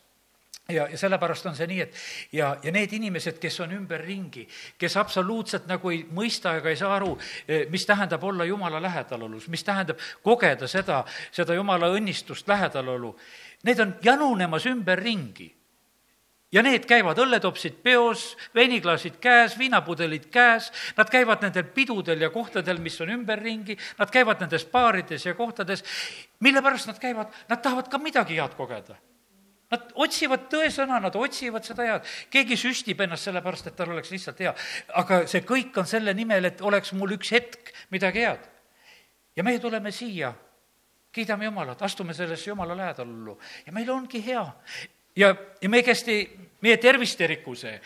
ja, 0.70 0.88
ja 0.92 0.98
sellepärast 0.98 1.50
on 1.50 1.58
see 1.58 1.68
nii, 1.70 1.82
et 1.82 2.00
ja, 2.36 2.54
ja 2.64 2.74
need 2.74 2.94
inimesed, 2.96 3.40
kes 3.42 3.60
on 3.66 3.74
ümberringi, 3.76 4.46
kes 4.80 4.98
absoluutselt 5.02 5.68
nagu 5.70 5.92
ei 5.94 6.04
mõista 6.16 6.56
ega 6.60 6.72
ei 6.72 6.80
saa 6.80 6.96
aru, 6.98 7.16
eh, 7.48 7.68
mis 7.74 7.86
tähendab 7.90 8.24
olla 8.24 8.46
Jumala 8.46 8.82
lähedalolus, 8.82 9.50
mis 9.50 9.64
tähendab 9.64 10.02
kogeda 10.24 10.68
seda, 10.68 11.04
seda 11.32 11.58
Jumala 11.58 11.92
õnnistust, 11.96 12.48
lähedalolu, 12.48 13.16
need 13.68 13.80
on 13.80 13.96
janunemas 14.04 14.68
ümberringi 14.70 15.50
ja 16.52 16.64
need 16.66 16.86
käivad 16.90 17.20
õlletopsid 17.22 17.82
peos, 17.86 18.32
veiniklaasid 18.56 19.20
käes, 19.22 19.58
viinapudelid 19.58 20.30
käes, 20.34 20.72
nad 20.98 21.10
käivad 21.10 21.44
nendel 21.46 21.68
pidudel 21.74 22.26
ja 22.26 22.32
kohtadel, 22.34 22.82
mis 22.82 22.98
on 23.02 23.14
ümberringi, 23.20 23.78
nad 24.00 24.10
käivad 24.14 24.42
nendes 24.42 24.66
baarides 24.70 25.28
ja 25.30 25.36
kohtades, 25.38 25.86
mille 26.46 26.62
pärast 26.66 26.90
nad 26.90 26.98
käivad, 27.02 27.38
nad 27.50 27.62
tahavad 27.62 27.92
ka 27.92 28.02
midagi 28.02 28.40
head 28.40 28.58
kogeda 28.58 28.98
Nad 29.70 29.92
otsivad 30.02 30.48
tõesõna, 30.50 30.98
nad 31.02 31.16
otsivad 31.16 31.66
seda 31.68 31.86
head. 31.86 32.06
keegi 32.34 32.58
süstib 32.58 33.02
ennast 33.06 33.28
sellepärast, 33.28 33.68
et 33.70 33.76
tal 33.78 33.92
oleks 33.94 34.12
lihtsalt 34.12 34.40
hea. 34.42 34.54
aga 35.02 35.26
see 35.28 35.42
kõik 35.46 35.78
on 35.78 35.86
selle 35.86 36.14
nimel, 36.14 36.46
et 36.46 36.62
oleks 36.62 36.94
mul 36.94 37.14
üks 37.18 37.32
hetk 37.36 37.74
midagi 37.94 38.26
head. 38.26 38.50
ja 39.36 39.44
meie 39.44 39.60
tuleme 39.60 39.92
siia, 39.92 40.34
kiidame 41.12 41.46
Jumalat, 41.46 41.82
astume 41.82 42.14
sellesse 42.14 42.50
Jumala 42.50 42.78
lähedalollu 42.78 43.38
ja 43.66 43.72
meil 43.72 43.90
ongi 43.92 44.26
hea. 44.26 44.46
ja, 45.16 45.36
ja 45.62 45.70
meie 45.70 45.84
käest 45.84 46.08
ei, 46.08 46.26
meie 46.62 46.78
tervist 46.78 47.22
ei 47.22 47.28
riku 47.36 47.56
see 47.56 47.80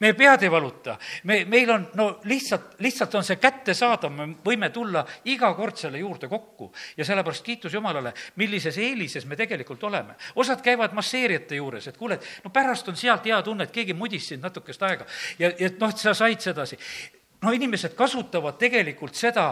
meie 0.00 0.14
pead 0.18 0.42
ei 0.42 0.50
valuta, 0.50 0.96
me, 1.24 1.44
meil 1.48 1.70
on 1.70 1.86
no 1.94 2.06
lihtsalt, 2.26 2.74
lihtsalt 2.82 3.14
on 3.14 3.24
see 3.26 3.38
kättesaadav, 3.40 4.12
me 4.12 4.26
võime 4.44 4.70
tulla 4.74 5.04
iga 5.30 5.52
kord 5.54 5.78
selle 5.78 6.00
juurde 6.02 6.28
kokku. 6.28 6.70
Ja 6.96 7.06
sellepärast 7.06 7.44
kiitus 7.46 7.74
Jumalale, 7.74 8.14
millises 8.40 8.78
eelises 8.82 9.26
me 9.30 9.38
tegelikult 9.38 9.84
oleme. 9.84 10.16
osad 10.34 10.62
käivad 10.62 10.94
masseerijate 10.94 11.60
juures, 11.60 11.86
et 11.88 11.96
kuule, 11.96 12.14
et 12.18 12.44
no 12.44 12.50
pärast 12.50 12.88
on 12.88 12.96
sealt 12.96 13.26
hea 13.26 13.42
tunne, 13.42 13.64
et 13.64 13.74
keegi 13.74 13.94
mudis 13.94 14.28
sind 14.28 14.42
natukest 14.42 14.82
aega. 14.82 15.06
Ja, 15.38 15.52
et 15.58 15.78
noh, 15.78 15.90
et 15.90 16.02
sa 16.02 16.14
said 16.14 16.42
sedasi. 16.42 16.78
No 17.44 17.52
inimesed 17.52 17.92
kasutavad 17.94 18.56
tegelikult 18.58 19.14
seda, 19.14 19.50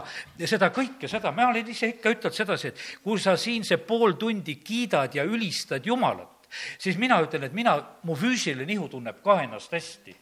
seda 0.49 0.71
kõike, 0.73 1.11
seda, 1.13 1.31
ma 1.31 1.51
olen 1.51 1.69
ise 1.69 1.91
ikka 1.93 2.11
ütelnud 2.15 2.35
sedasi, 2.35 2.73
et 2.73 2.83
kui 3.05 3.21
sa 3.21 3.37
siin 3.37 3.67
see 3.69 3.77
pool 3.79 4.17
tundi 4.19 4.57
kiidad 4.65 5.15
ja 5.15 5.27
ülistad 5.29 5.87
Jumalat, 5.87 6.49
siis 6.81 6.97
mina 6.99 7.21
ütlen, 7.23 7.45
et 7.45 7.53
mina, 7.53 7.77
mu 8.03 8.17
füüsiline 8.17 8.73
ihu 8.73 8.89
tunneb 8.89 9.21
ka 9.23 9.43
ennast 9.45 9.77
hästi 9.77 10.22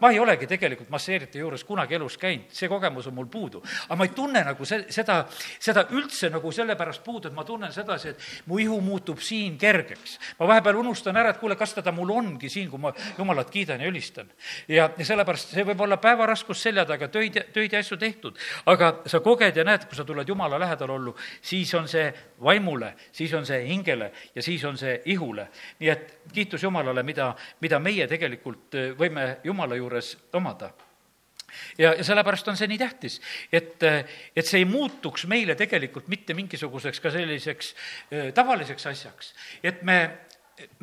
ma 0.00 0.10
ei 0.10 0.18
olegi 0.18 0.46
tegelikult 0.48 0.90
masseerite 0.90 1.38
juures 1.38 1.64
kunagi 1.68 1.96
elus 1.98 2.16
käinud, 2.20 2.48
see 2.54 2.68
kogemus 2.68 3.06
on 3.10 3.14
mul 3.14 3.28
puudu. 3.30 3.62
aga 3.88 3.96
ma 3.98 4.06
ei 4.06 4.14
tunne 4.16 4.42
nagu 4.44 4.64
see, 4.64 4.86
seda, 4.92 5.20
seda 5.60 5.84
üldse 5.92 6.30
nagu 6.32 6.52
sellepärast 6.52 7.04
puudu, 7.04 7.28
et 7.28 7.36
ma 7.36 7.44
tunnen 7.44 7.72
sedasi, 7.72 8.14
et 8.14 8.46
mu 8.46 8.58
ihu 8.58 8.80
muutub 8.80 9.20
siin 9.20 9.58
kergeks. 9.58 10.18
ma 10.38 10.48
vahepeal 10.48 10.80
unustan 10.80 11.16
ära, 11.16 11.34
et 11.34 11.40
kuule, 11.40 11.56
kas 11.56 11.74
teda 11.76 11.92
mul 11.92 12.10
ongi 12.16 12.48
siin, 12.48 12.70
kui 12.70 12.80
ma 12.80 12.92
Jumalat 13.18 13.50
kiidan 13.50 13.80
ja 13.80 13.88
ülistan. 13.88 14.30
ja, 14.68 14.90
ja 14.96 15.04
sellepärast 15.04 15.54
see 15.54 15.66
võib 15.68 15.84
olla 15.84 16.00
päevaraskus 16.00 16.62
selja 16.62 16.86
taga, 16.88 17.08
töid, 17.08 17.36
töid 17.52 17.72
ja 17.72 17.84
asju 17.84 18.00
tehtud, 18.00 18.38
aga 18.66 18.92
sa 19.06 19.20
koged 19.20 19.56
ja 19.56 19.64
näed, 19.64 19.84
kui 19.88 19.96
sa 19.98 20.04
tuled 20.04 20.28
Jumala 20.28 20.58
lähedal 20.60 20.96
ollu, 20.96 21.16
siis 21.42 21.74
on 21.74 21.88
see 21.88 22.08
vaimule, 22.40 22.94
siis 23.12 23.34
on 23.36 23.46
see 23.46 23.60
hingele 23.68 24.12
ja 24.34 24.42
siis 24.42 24.64
on 24.64 24.78
see 24.78 25.00
ihule. 25.12 25.48
nii 25.80 25.88
et 25.90 26.18
kiitus 26.32 26.62
Jumalale, 26.62 27.02
mida, 27.02 27.34
mida 27.60 27.78
meie 27.78 28.06
tegelikult 28.08 28.76
võime 28.96 29.36
Jumala 29.44 29.76
juurde 29.76 29.89
juures 29.90 30.14
omada 30.38 30.70
ja, 31.78 31.94
ja 31.94 32.04
sellepärast 32.04 32.48
on 32.48 32.58
see 32.58 32.68
nii 32.70 32.78
tähtis, 32.80 33.18
et, 33.52 33.82
et 34.36 34.46
see 34.46 34.62
ei 34.62 34.68
muutuks 34.68 35.26
meile 35.30 35.56
tegelikult 35.58 36.08
mitte 36.12 36.34
mingisuguseks 36.38 37.02
ka 37.02 37.12
selliseks 37.14 37.72
äh, 37.74 38.28
tavaliseks 38.36 38.90
asjaks, 38.92 39.32
et 39.62 39.82
me, 39.86 39.98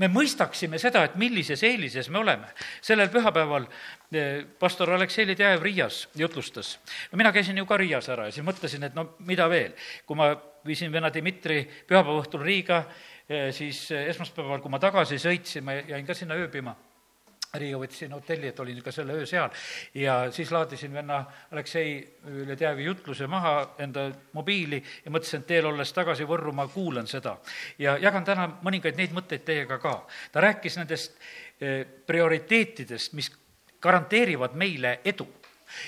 me 0.02 0.10
mõistaksime 0.12 0.80
seda, 0.82 1.06
et 1.08 1.18
millises 1.20 1.64
eelises 1.64 2.10
me 2.14 2.22
oleme. 2.22 2.50
sellel 2.82 3.12
pühapäeval 3.14 3.68
äh, 3.68 4.44
pastor 4.60 4.94
Aleksei 4.94 5.28
Ledejev 5.28 5.64
Riias 5.64 6.08
jutlustas. 6.16 6.78
no 7.12 7.18
mina 7.18 7.32
käisin 7.32 7.58
ju 7.58 7.66
ka 7.66 7.78
Riias 7.78 8.10
ära 8.10 8.28
ja 8.28 8.36
siis 8.36 8.46
mõtlesin, 8.46 8.84
et 8.84 8.96
no 8.96 9.14
mida 9.20 9.50
veel. 9.50 9.76
kui 10.06 10.20
ma 10.20 10.34
viisin 10.66 10.92
venna 10.92 11.14
Dmitri 11.14 11.64
pühapäeva 11.88 12.20
õhtul 12.24 12.44
Riiga, 12.44 12.84
äh, 13.32 13.50
siis 13.56 13.88
esmaspäeval, 13.92 14.62
kui 14.62 14.72
ma 14.72 14.80
tagasi 14.84 15.20
sõitsin, 15.22 15.64
ma 15.64 15.80
jäin 15.80 16.06
ka 16.06 16.14
sinna 16.18 16.36
ööbima 16.36 16.76
Riiga 17.58 17.80
võtsin 17.82 18.14
hotelli, 18.14 18.52
et 18.52 18.60
olin 18.60 18.82
ka 18.84 18.92
selle 18.92 19.16
öö 19.18 19.26
seal 19.30 19.50
ja 19.98 20.18
siis 20.32 20.52
laadisin 20.52 20.94
venna 20.94 21.24
Aleksei 21.52 21.98
Ledjajevi 22.48 22.86
jutluse 22.86 23.28
maha 23.28 23.56
enda 23.80 24.08
mobiili 24.34 24.80
ja 25.06 25.12
mõtlesin, 25.12 25.44
et 25.44 25.50
teel 25.50 25.70
olles 25.70 25.94
tagasi 25.94 26.28
Võrru 26.28 26.54
ma 26.54 26.68
kuulan 26.68 27.08
seda. 27.08 27.38
ja 27.80 27.98
jagan 28.02 28.26
täna 28.26 28.48
mõningaid 28.64 28.98
neid 28.98 29.16
mõtteid 29.16 29.46
teiega 29.46 29.80
ka. 29.82 30.00
ta 30.32 30.42
rääkis 30.42 30.78
nendest 30.78 31.18
eh, 31.62 31.86
prioriteetidest, 32.08 33.14
mis 33.14 33.32
garanteerivad 33.82 34.56
meile 34.56 35.00
edu. 35.06 35.28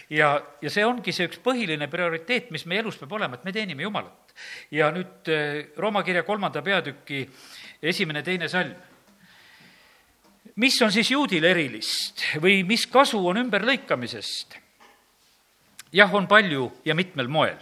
ja, 0.09 0.41
ja 0.61 0.69
see 0.69 0.85
ongi 0.85 1.13
see 1.15 1.29
üks 1.29 1.39
põhiline 1.43 1.87
prioriteet, 1.87 2.51
mis 2.51 2.65
meie 2.65 2.81
elus 2.83 2.97
peab 2.99 3.13
olema, 3.15 3.35
et 3.35 3.45
me 3.45 3.51
teenime 3.55 3.83
Jumalat. 3.83 4.33
ja 4.71 4.91
nüüd 4.91 5.31
eh, 5.31 5.71
Rooma 5.77 6.03
kirja 6.03 6.23
kolmanda 6.23 6.61
peatüki 6.61 7.27
esimene-teine 7.81 8.49
salm 8.49 8.88
mis 10.59 10.81
on 10.83 10.91
siis 10.91 11.11
juudil 11.11 11.45
erilist 11.47 12.25
või 12.43 12.63
mis 12.67 12.85
kasu 12.91 13.19
on 13.27 13.39
ümberlõikamisest? 13.45 14.57
jah, 15.95 16.13
on 16.13 16.27
palju 16.27 16.69
ja 16.85 16.95
mitmel 16.95 17.27
moel. 17.27 17.57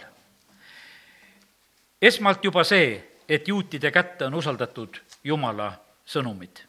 esmalt 2.02 2.44
juba 2.44 2.64
see, 2.64 2.96
et 3.28 3.48
juutide 3.48 3.90
kätte 3.90 4.26
on 4.26 4.34
usaldatud 4.34 4.98
Jumala 5.24 5.70
sõnumid. 6.06 6.64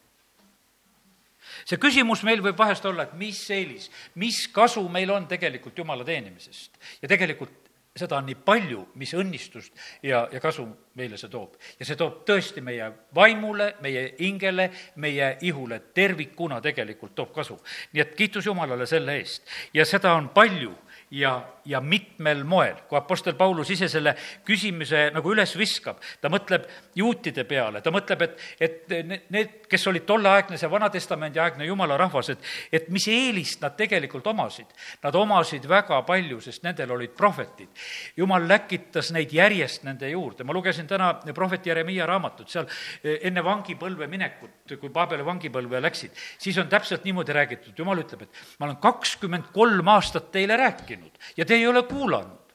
see 1.66 1.82
küsimus 1.82 2.24
meil 2.24 2.44
võib 2.46 2.58
vahest 2.58 2.86
olla, 2.86 3.04
et 3.04 3.18
mis 3.18 3.42
eelis, 3.50 3.90
mis 4.16 4.48
kasu 4.54 4.86
meil 4.90 5.12
on 5.12 5.28
tegelikult 5.28 5.78
Jumala 5.78 6.06
teenimisest 6.06 6.78
ja 7.02 7.10
tegelikult 7.10 7.69
seda 7.96 8.20
on 8.20 8.28
nii 8.30 8.38
palju, 8.46 8.84
mis 9.02 9.14
õnnistust 9.18 9.74
ja, 10.04 10.28
ja 10.32 10.40
kasu 10.40 10.66
meile 11.00 11.18
see 11.18 11.32
toob. 11.32 11.56
ja 11.80 11.86
see 11.88 11.98
toob 12.00 12.22
tõesti 12.28 12.62
meie 12.62 12.92
vaimule, 13.16 13.74
meie 13.82 14.04
hingele, 14.20 14.70
meie 14.96 15.32
ihule 15.42 15.80
tervikuna 15.94 16.62
tegelikult 16.62 17.16
toob 17.16 17.34
kasu. 17.34 17.60
nii 17.94 18.04
et 18.04 18.16
kiitus 18.16 18.46
Jumalale 18.46 18.86
selle 18.86 19.18
eest. 19.20 19.44
ja 19.74 19.86
seda 19.86 20.14
on 20.14 20.30
palju 20.30 20.76
ja, 21.12 21.42
ja 21.66 21.82
mitmel 21.82 22.44
moel. 22.44 22.76
kui 22.88 22.98
Apostel 22.98 23.34
Paulus 23.38 23.70
ise 23.74 23.88
selle 23.90 24.14
küsimuse 24.46 25.10
nagu 25.14 25.32
üles 25.34 25.56
viskab, 25.58 26.00
ta 26.22 26.30
mõtleb 26.32 26.68
juutide 26.98 27.46
peale, 27.50 27.82
ta 27.82 27.92
mõtleb, 27.94 28.24
et, 28.26 28.44
et 28.62 28.94
need, 29.34 29.56
kes 29.70 29.88
olid 29.90 30.06
tolleaegne, 30.10 30.58
see 30.58 30.70
Vana-testamendi 30.70 31.42
aegne 31.42 31.68
jumala 31.68 31.98
rahvas, 32.00 32.32
et, 32.34 32.46
et 32.72 32.90
mis 32.94 33.08
eelist 33.10 33.64
nad 33.66 33.76
tegelikult 33.78 34.28
omasid. 34.30 34.70
Nad 35.04 35.18
omasid 35.18 35.66
väga 35.70 36.02
palju, 36.08 36.40
sest 36.46 36.66
nendel 36.66 36.94
olid 36.98 37.16
prohvetid. 37.18 37.70
jumal 38.18 38.48
läkitas 38.48 39.12
neid 39.16 39.34
järjest 39.34 39.86
nende 39.88 40.10
juurde, 40.10 40.44
ma 40.44 40.54
lugesin 40.54 40.88
täna 40.88 41.14
prohvet 41.36 41.66
Jeremiia 41.66 42.06
raamatut, 42.10 42.50
seal 42.50 42.68
eh, 43.04 43.20
enne 43.30 43.44
vangipõlve 43.46 44.08
minekut, 44.10 44.78
kui 44.80 44.94
Paabeli 44.94 45.26
vangipõlve 45.26 45.82
läksid, 45.82 46.18
siis 46.38 46.58
on 46.62 46.70
täpselt 46.70 47.06
niimoodi 47.06 47.34
räägitud, 47.34 47.78
jumal 47.78 48.02
ütleb, 48.02 48.26
et 48.26 48.42
ma 48.60 48.70
olen 48.70 48.80
kakskümmend 48.82 49.52
kolm 49.54 49.88
aastat 49.94 50.32
teile 50.34 50.58
rääkinud 51.00 51.38
ja 51.38 51.46
te 51.46 51.54
ei 51.54 51.68
ole 51.68 51.84
kuulanud. 51.84 52.54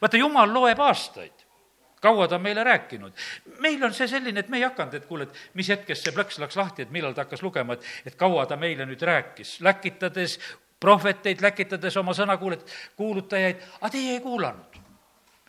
vaata, 0.00 0.16
jumal 0.16 0.54
loeb 0.54 0.78
aastaid 0.80 1.46
kaua 2.00 2.28
ta 2.28 2.36
on 2.36 2.42
meile 2.42 2.64
rääkinud. 2.64 3.12
meil 3.58 3.84
on 3.84 3.94
see 3.94 4.08
selline, 4.08 4.40
et 4.40 4.48
me 4.48 4.56
ei 4.56 4.62
hakanud, 4.62 4.94
et 4.94 5.06
kuule, 5.06 5.22
et 5.22 5.54
mis 5.54 5.68
hetkest 5.68 6.04
see 6.04 6.12
plõks 6.12 6.38
läks 6.38 6.56
lahti, 6.56 6.82
et 6.82 6.90
millal 6.90 7.12
ta 7.12 7.24
hakkas 7.24 7.42
lugema, 7.42 7.72
et, 7.72 7.84
et 8.06 8.16
kaua 8.16 8.46
ta 8.46 8.56
meile 8.56 8.86
nüüd 8.86 9.02
rääkis, 9.02 9.60
läkitades 9.60 10.38
prohveteid, 10.80 11.42
läkitades 11.42 11.96
oma 11.96 12.12
sõnakuulet-, 12.16 12.64
kuulutajaid, 12.96 13.60
aga 13.80 13.90
teie 13.90 14.14
ei 14.16 14.20
kuulanud 14.20 14.79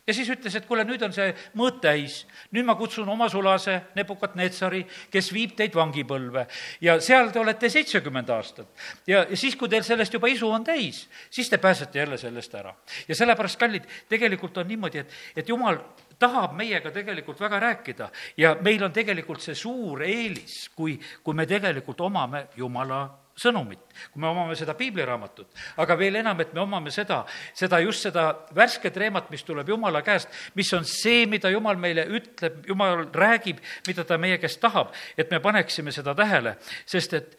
ja 0.08 0.13
siis 0.13 0.29
ütles, 0.34 0.55
et 0.58 0.65
kuule, 0.65 0.84
nüüd 0.88 1.01
on 1.05 1.13
see 1.13 1.29
mõõt 1.58 1.79
täis, 1.84 2.22
nüüd 2.55 2.65
ma 2.65 2.75
kutsun 2.79 3.10
oma 3.10 3.27
sulase 3.29 3.77
Nebukat-Netsari, 3.98 4.81
kes 5.13 5.31
viib 5.34 5.53
teid 5.58 5.75
vangipõlve 5.77 6.48
ja 6.81 6.98
seal 7.03 7.31
te 7.31 7.41
olete 7.41 7.70
seitsekümmend 7.70 8.29
aastat. 8.34 8.67
ja, 9.08 9.25
ja 9.29 9.38
siis, 9.38 9.55
kui 9.55 9.70
teil 9.70 9.86
sellest 9.86 10.13
juba 10.13 10.31
isu 10.31 10.50
on 10.50 10.65
täis, 10.65 11.05
siis 11.29 11.50
te 11.50 11.58
pääsete 11.62 12.00
jälle 12.00 12.17
sellest 12.17 12.55
ära. 12.55 12.74
ja 13.08 13.15
sellepärast, 13.15 13.60
kallid, 13.60 13.86
tegelikult 14.10 14.58
on 14.58 14.67
niimoodi, 14.67 15.05
et, 15.05 15.20
et 15.36 15.50
jumal 15.50 15.79
tahab 16.22 16.53
meiega 16.58 16.91
tegelikult 16.91 17.39
väga 17.41 17.60
rääkida 17.60 18.10
ja 18.38 18.55
meil 18.62 18.84
on 18.84 18.93
tegelikult 18.93 19.41
see 19.41 19.55
suur 19.55 20.03
eelis, 20.05 20.70
kui, 20.75 21.00
kui 21.24 21.38
me 21.38 21.46
tegelikult 21.50 22.01
omame 22.01 22.48
Jumala 22.58 23.21
sõnumit, 23.38 23.82
kui 24.12 24.22
me 24.22 24.30
omame 24.30 24.56
seda 24.60 24.74
piibliraamatut, 24.78 25.50
aga 25.84 25.98
veel 26.00 26.20
enam, 26.22 26.40
et 26.44 26.54
me 26.54 26.62
omame 26.64 26.92
seda, 26.94 27.22
seda 27.58 27.80
just 27.84 28.08
seda 28.08 28.26
värsket 28.56 28.98
reemat, 28.98 29.30
mis 29.32 29.46
tuleb 29.48 29.70
Jumala 29.72 30.04
käest, 30.06 30.30
mis 30.56 30.72
on 30.78 30.86
see, 30.88 31.26
mida 31.32 31.52
Jumal 31.54 31.80
meile 31.82 32.06
ütleb, 32.10 32.64
Jumal 32.68 33.06
räägib, 33.14 33.62
mida 33.88 34.06
ta 34.08 34.20
meie 34.22 34.40
käest 34.42 34.62
tahab, 34.62 34.94
et 35.18 35.32
me 35.32 35.40
paneksime 35.44 35.94
seda 35.96 36.16
tähele, 36.18 36.58
sest 36.86 37.14
et 37.18 37.38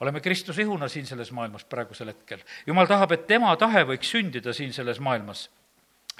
oleme 0.00 0.20
Kristuse 0.20 0.62
ihuna 0.62 0.88
siin 0.92 1.06
selles 1.06 1.32
maailmas 1.32 1.64
praegusel 1.64 2.12
hetkel. 2.12 2.42
Jumal 2.66 2.88
tahab, 2.90 3.12
et 3.16 3.26
tema 3.26 3.54
tahe 3.56 3.86
võiks 3.88 4.10
sündida 4.12 4.52
siin 4.56 4.74
selles 4.76 5.00
maailmas 5.00 5.46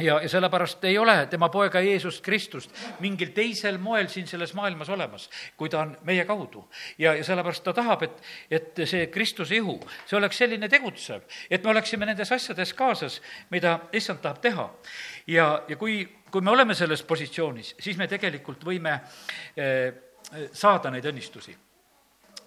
ja, 0.00 0.20
ja 0.22 0.28
sellepärast 0.28 0.84
ei 0.84 0.98
ole 0.98 1.26
tema 1.30 1.48
poega 1.48 1.80
Jeesust 1.80 2.24
Kristust 2.24 2.70
mingil 3.00 3.32
teisel 3.34 3.78
moel 3.78 4.08
siin 4.12 4.26
selles 4.26 4.54
maailmas 4.54 4.90
olemas, 4.92 5.28
kui 5.56 5.68
ta 5.72 5.80
on 5.80 5.96
meie 6.04 6.24
kaudu. 6.24 6.68
ja, 6.98 7.14
ja 7.14 7.24
sellepärast 7.24 7.64
ta 7.64 7.72
tahab, 7.72 8.02
et, 8.02 8.22
et 8.50 8.82
see 8.84 9.06
Kristuse 9.06 9.56
ihu, 9.56 9.78
see 10.06 10.18
oleks 10.18 10.38
selline 10.38 10.68
tegutsev, 10.68 11.24
et 11.50 11.64
me 11.64 11.70
oleksime 11.70 12.06
nendes 12.06 12.32
asjades 12.32 12.74
kaasas, 12.74 13.20
mida 13.50 13.78
issand 13.92 14.20
tahab 14.22 14.40
teha. 14.40 14.70
ja, 15.26 15.62
ja 15.68 15.76
kui, 15.76 16.02
kui 16.30 16.40
me 16.40 16.50
oleme 16.50 16.74
selles 16.74 17.02
positsioonis, 17.02 17.74
siis 17.80 17.96
me 17.96 18.08
tegelikult 18.08 18.64
võime 18.64 19.00
eh, 19.56 19.92
saada 20.52 20.90
neid 20.90 21.06
õnnistusi 21.06 21.56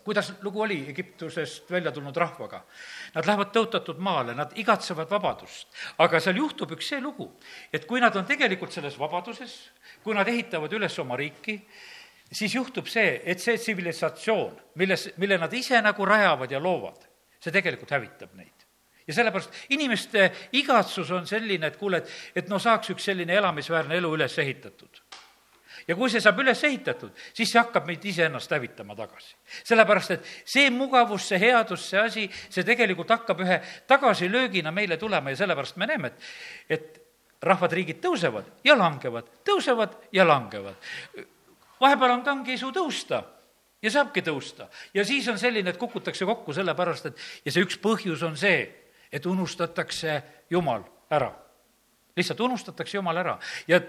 kuidas 0.09 0.31
lugu 0.41 0.61
oli 0.65 0.79
Egiptusest 0.89 1.69
välja 1.71 1.91
tulnud 1.93 2.17
rahvaga? 2.17 2.63
Nad 3.13 3.27
lähevad 3.29 3.51
tõotatud 3.53 3.99
maale, 4.01 4.33
nad 4.33 4.55
igatsevad 4.57 5.09
vabadust. 5.11 5.67
aga 6.01 6.19
seal 6.19 6.39
juhtub 6.41 6.73
üks 6.73 6.89
see 6.89 7.01
lugu, 7.01 7.27
et 7.73 7.85
kui 7.85 8.01
nad 8.01 8.15
on 8.17 8.25
tegelikult 8.25 8.73
selles 8.73 8.97
vabaduses, 8.97 9.53
kui 10.03 10.17
nad 10.17 10.27
ehitavad 10.27 10.73
üles 10.73 10.97
oma 10.99 11.17
riiki, 11.19 11.59
siis 12.31 12.55
juhtub 12.55 12.89
see, 12.89 13.21
et 13.23 13.39
see 13.39 13.57
tsivilisatsioon, 13.57 14.57
milles, 14.81 15.11
mille 15.21 15.37
nad 15.37 15.53
ise 15.53 15.81
nagu 15.81 16.05
rajavad 16.05 16.51
ja 16.51 16.59
loovad, 16.59 17.05
see 17.37 17.53
tegelikult 17.53 17.93
hävitab 17.93 18.33
neid 18.33 18.65
ja 19.09 19.13
sellepärast 19.13 19.73
inimeste 19.73 20.31
igatsus 20.57 21.09
on 21.11 21.25
selline, 21.27 21.69
et 21.69 21.77
kuule, 21.77 22.01
et, 22.01 22.09
et 22.35 22.49
no 22.49 22.59
saaks 22.61 22.93
üks 22.93 23.09
selline 23.09 23.37
elamisväärne 23.37 23.97
elu 24.01 24.13
üles 24.17 24.37
ehitatud 24.41 25.01
ja 25.87 25.95
kui 25.95 26.09
see 26.09 26.21
saab 26.23 26.39
üles 26.43 26.63
ehitatud, 26.63 27.11
siis 27.33 27.51
see 27.51 27.59
hakkab 27.59 27.87
meid 27.87 28.05
iseennast 28.05 28.51
hävitama 28.51 28.95
tagasi. 28.95 29.35
sellepärast, 29.63 30.11
et 30.11 30.31
see 30.45 30.69
mugavus, 30.69 31.27
see 31.27 31.39
headus, 31.39 31.89
see 31.89 31.99
asi, 31.99 32.29
see 32.49 32.63
tegelikult 32.67 33.09
hakkab 33.09 33.43
ühe 33.45 33.59
tagasilöögina 33.87 34.71
meile 34.71 34.97
tulema 34.97 35.33
ja 35.33 35.41
sellepärast 35.43 35.77
me 35.77 35.87
näeme, 35.89 36.13
et, 36.13 36.29
et 36.69 37.01
rahvad, 37.41 37.73
riigid 37.73 37.99
tõusevad 38.03 38.47
ja 38.63 38.77
langevad, 38.77 39.27
tõusevad 39.47 39.95
ja 40.11 40.27
langevad. 40.27 40.75
vahepeal 41.79 42.17
on 42.17 42.23
kangeisu 42.23 42.71
tõusta 42.75 43.23
ja 43.81 43.91
saabki 43.91 44.21
tõusta. 44.21 44.67
ja 44.93 45.05
siis 45.05 45.27
on 45.27 45.39
selline, 45.39 45.69
et 45.69 45.77
kukutakse 45.77 46.25
kokku 46.25 46.53
sellepärast, 46.53 47.05
et 47.05 47.17
ja 47.45 47.51
see 47.51 47.63
üks 47.63 47.79
põhjus 47.79 48.23
on 48.23 48.37
see, 48.37 48.67
et 49.11 49.25
unustatakse 49.25 50.21
Jumal 50.49 50.83
ära. 51.09 51.31
lihtsalt 52.15 52.39
unustatakse 52.39 52.97
Jumal 52.97 53.17
ära 53.17 53.39
ja 53.67 53.81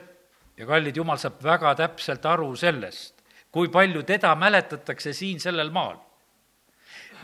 ja 0.56 0.66
kallid, 0.66 0.96
Jumal 0.96 1.18
saab 1.18 1.40
väga 1.44 1.74
täpselt 1.78 2.26
aru 2.26 2.52
sellest, 2.56 3.22
kui 3.52 3.68
palju 3.68 4.02
teda 4.06 4.34
mäletatakse 4.34 5.12
siin 5.12 5.40
sellel 5.40 5.70
maal. 5.70 5.96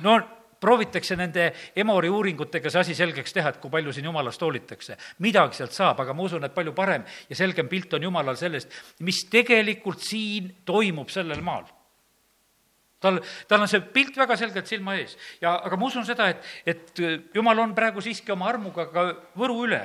no 0.01 0.21
proovitakse 0.61 1.17
nende 1.17 1.53
Emori 1.77 2.09
uuringutega 2.09 2.71
see 2.71 2.81
asi 2.81 2.95
selgeks 2.95 3.33
teha, 3.33 3.53
et 3.53 3.61
kui 3.61 3.71
palju 3.71 3.93
siin 3.93 4.05
Jumalast 4.05 4.43
hoolitakse. 4.43 4.97
midagi 5.19 5.57
sealt 5.57 5.73
saab, 5.73 6.01
aga 6.01 6.15
ma 6.15 6.23
usun, 6.23 6.45
et 6.45 6.55
palju 6.55 6.73
parem 6.73 7.05
ja 7.29 7.37
selgem 7.37 7.69
pilt 7.69 7.95
on 7.95 8.03
Jumalal 8.03 8.37
sellest, 8.37 8.73
mis 9.01 9.25
tegelikult 9.31 10.01
siin 10.01 10.55
toimub 10.65 11.11
sellel 11.12 11.43
maal 11.43 11.67
tal, 13.07 13.21
tal 13.49 13.64
on 13.64 13.71
see 13.71 13.83
pilt 13.95 14.16
väga 14.19 14.37
selgelt 14.38 14.69
silma 14.71 14.97
ees 14.99 15.16
ja, 15.40 15.55
aga 15.57 15.79
ma 15.79 15.88
usun 15.88 16.07
seda, 16.09 16.29
et, 16.33 16.42
et 16.66 17.03
jumal 17.35 17.62
on 17.62 17.75
praegu 17.77 18.03
siiski 18.05 18.35
oma 18.35 18.51
armuga 18.51 18.88
ka 18.92 19.07
Võru 19.37 19.59
üle 19.66 19.81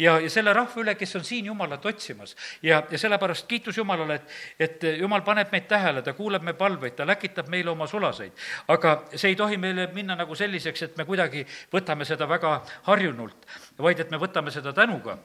ja, 0.00 0.16
ja 0.22 0.30
selle 0.32 0.52
rahva 0.56 0.82
üle, 0.82 0.96
kes 0.98 1.16
on 1.18 1.24
siin 1.26 1.48
Jumalat 1.50 1.84
otsimas. 1.86 2.34
ja, 2.62 2.82
ja 2.90 2.98
sellepärast 2.98 3.46
kiitus 3.48 3.78
Jumalale, 3.78 4.20
et, 4.20 4.36
et 4.68 4.86
Jumal 5.00 5.24
paneb 5.26 5.52
meid 5.54 5.68
tähele, 5.70 6.02
ta 6.02 6.14
kuuleb 6.16 6.44
me 6.44 6.56
palveid, 6.58 6.96
ta 6.98 7.06
läkitab 7.08 7.50
meile 7.52 7.70
oma 7.72 7.86
sulaseid. 7.90 8.32
aga 8.68 8.96
see 9.14 9.32
ei 9.32 9.38
tohi 9.38 9.56
meile 9.60 9.88
minna 9.94 10.16
nagu 10.18 10.34
selliseks, 10.34 10.82
et 10.88 10.96
me 10.96 11.08
kuidagi 11.08 11.46
võtame 11.72 12.06
seda 12.08 12.28
väga 12.28 12.58
harjunult, 12.90 13.46
vaid 13.78 14.00
et 14.00 14.10
me 14.10 14.20
võtame 14.20 14.54
seda 14.54 14.72
tänuga 14.76 15.18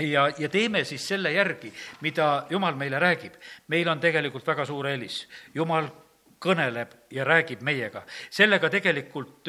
ja, 0.00 0.28
ja 0.38 0.48
teeme 0.48 0.84
siis 0.84 1.04
selle 1.08 1.32
järgi, 1.32 1.72
mida 2.00 2.46
Jumal 2.50 2.74
meile 2.74 2.98
räägib. 2.98 3.34
meil 3.68 3.88
on 3.88 4.00
tegelikult 4.00 4.46
väga 4.46 4.64
suur 4.66 4.86
eelis. 4.86 5.28
Jumal 5.54 5.88
kõneleb 6.42 6.96
ja 7.14 7.24
räägib 7.24 7.62
meiega. 7.62 8.02
sellega 8.30 8.70
tegelikult 8.70 9.48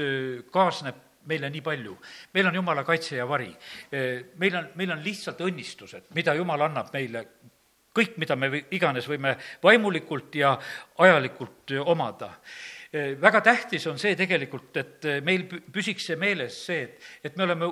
kaasneb 0.52 1.02
meile 1.28 1.50
nii 1.50 1.62
palju. 1.62 1.98
meil 2.34 2.48
on 2.48 2.56
Jumala 2.56 2.84
kaitse 2.84 3.16
ja 3.16 3.28
vari. 3.28 3.56
meil 4.38 4.56
on, 4.56 4.70
meil 4.76 4.92
on 4.92 5.04
lihtsalt 5.04 5.42
õnnistused, 5.42 6.12
mida 6.14 6.34
Jumal 6.34 6.62
annab 6.62 6.94
meile, 6.94 7.26
kõik, 7.96 8.18
mida 8.18 8.36
me 8.36 8.66
iganes 8.72 9.08
võime 9.08 9.38
vaimulikult 9.64 10.36
ja 10.36 10.58
ajalikult 10.98 11.72
omada 11.86 12.34
väga 13.22 13.42
tähtis 13.42 13.88
on 13.88 13.98
see 13.98 14.16
tegelikult, 14.16 14.78
et 14.78 15.08
meil 15.26 15.48
püsiks 15.48 16.06
see 16.12 16.18
meeles, 16.20 16.60
see, 16.68 16.84
et, 16.84 17.08
et 17.26 17.38
me 17.38 17.48
oleme 17.48 17.72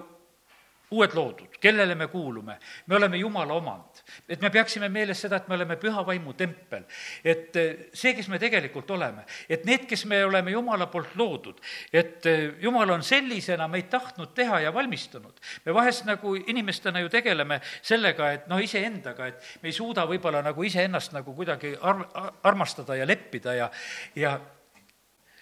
uued 0.92 1.14
loodud, 1.16 1.60
kellele 1.62 1.96
me 1.96 2.08
kuulume, 2.12 2.58
me 2.88 2.96
oleme 2.96 3.18
Jumala 3.22 3.54
omand. 3.54 3.91
Et 4.30 4.42
me 4.42 4.50
peaksime 4.54 4.90
meeles 4.90 5.22
seda, 5.22 5.40
et 5.42 5.48
me 5.50 5.56
oleme 5.56 5.78
püha 5.82 6.04
vaimu 6.06 6.34
tempel. 6.38 6.84
et 7.24 7.56
eh, 7.56 7.90
see, 7.94 8.14
kes 8.16 8.28
me 8.28 8.40
tegelikult 8.40 8.92
oleme, 8.92 9.26
et 9.50 9.66
need, 9.66 9.88
kes 9.90 10.06
me 10.06 10.24
oleme 10.26 10.52
Jumala 10.52 10.88
poolt 10.92 11.16
loodud, 11.16 11.60
et 11.94 12.26
eh, 12.26 12.48
Jumal 12.62 12.90
on 12.96 13.04
sellisena 13.04 13.68
meid 13.68 13.90
tahtnud 13.90 14.34
teha 14.36 14.62
ja 14.66 14.74
valmistunud. 14.74 15.40
me 15.66 15.74
vahest 15.74 16.06
nagu 16.06 16.36
inimestena 16.36 17.00
ju 17.00 17.10
tegeleme 17.10 17.62
sellega, 17.82 18.32
et 18.32 18.48
noh, 18.48 18.62
iseendaga, 18.62 19.28
et 19.28 19.62
me 19.62 19.70
ei 19.70 19.76
suuda 19.76 20.06
võib-olla 20.10 20.42
nagu 20.46 20.64
iseennast 20.64 21.14
nagu 21.14 21.36
kuidagi 21.36 21.76
ar-, 21.82 22.08
armastada 22.44 22.96
ja 22.96 23.08
leppida 23.08 23.54
ja, 23.56 23.72
ja 24.16 24.40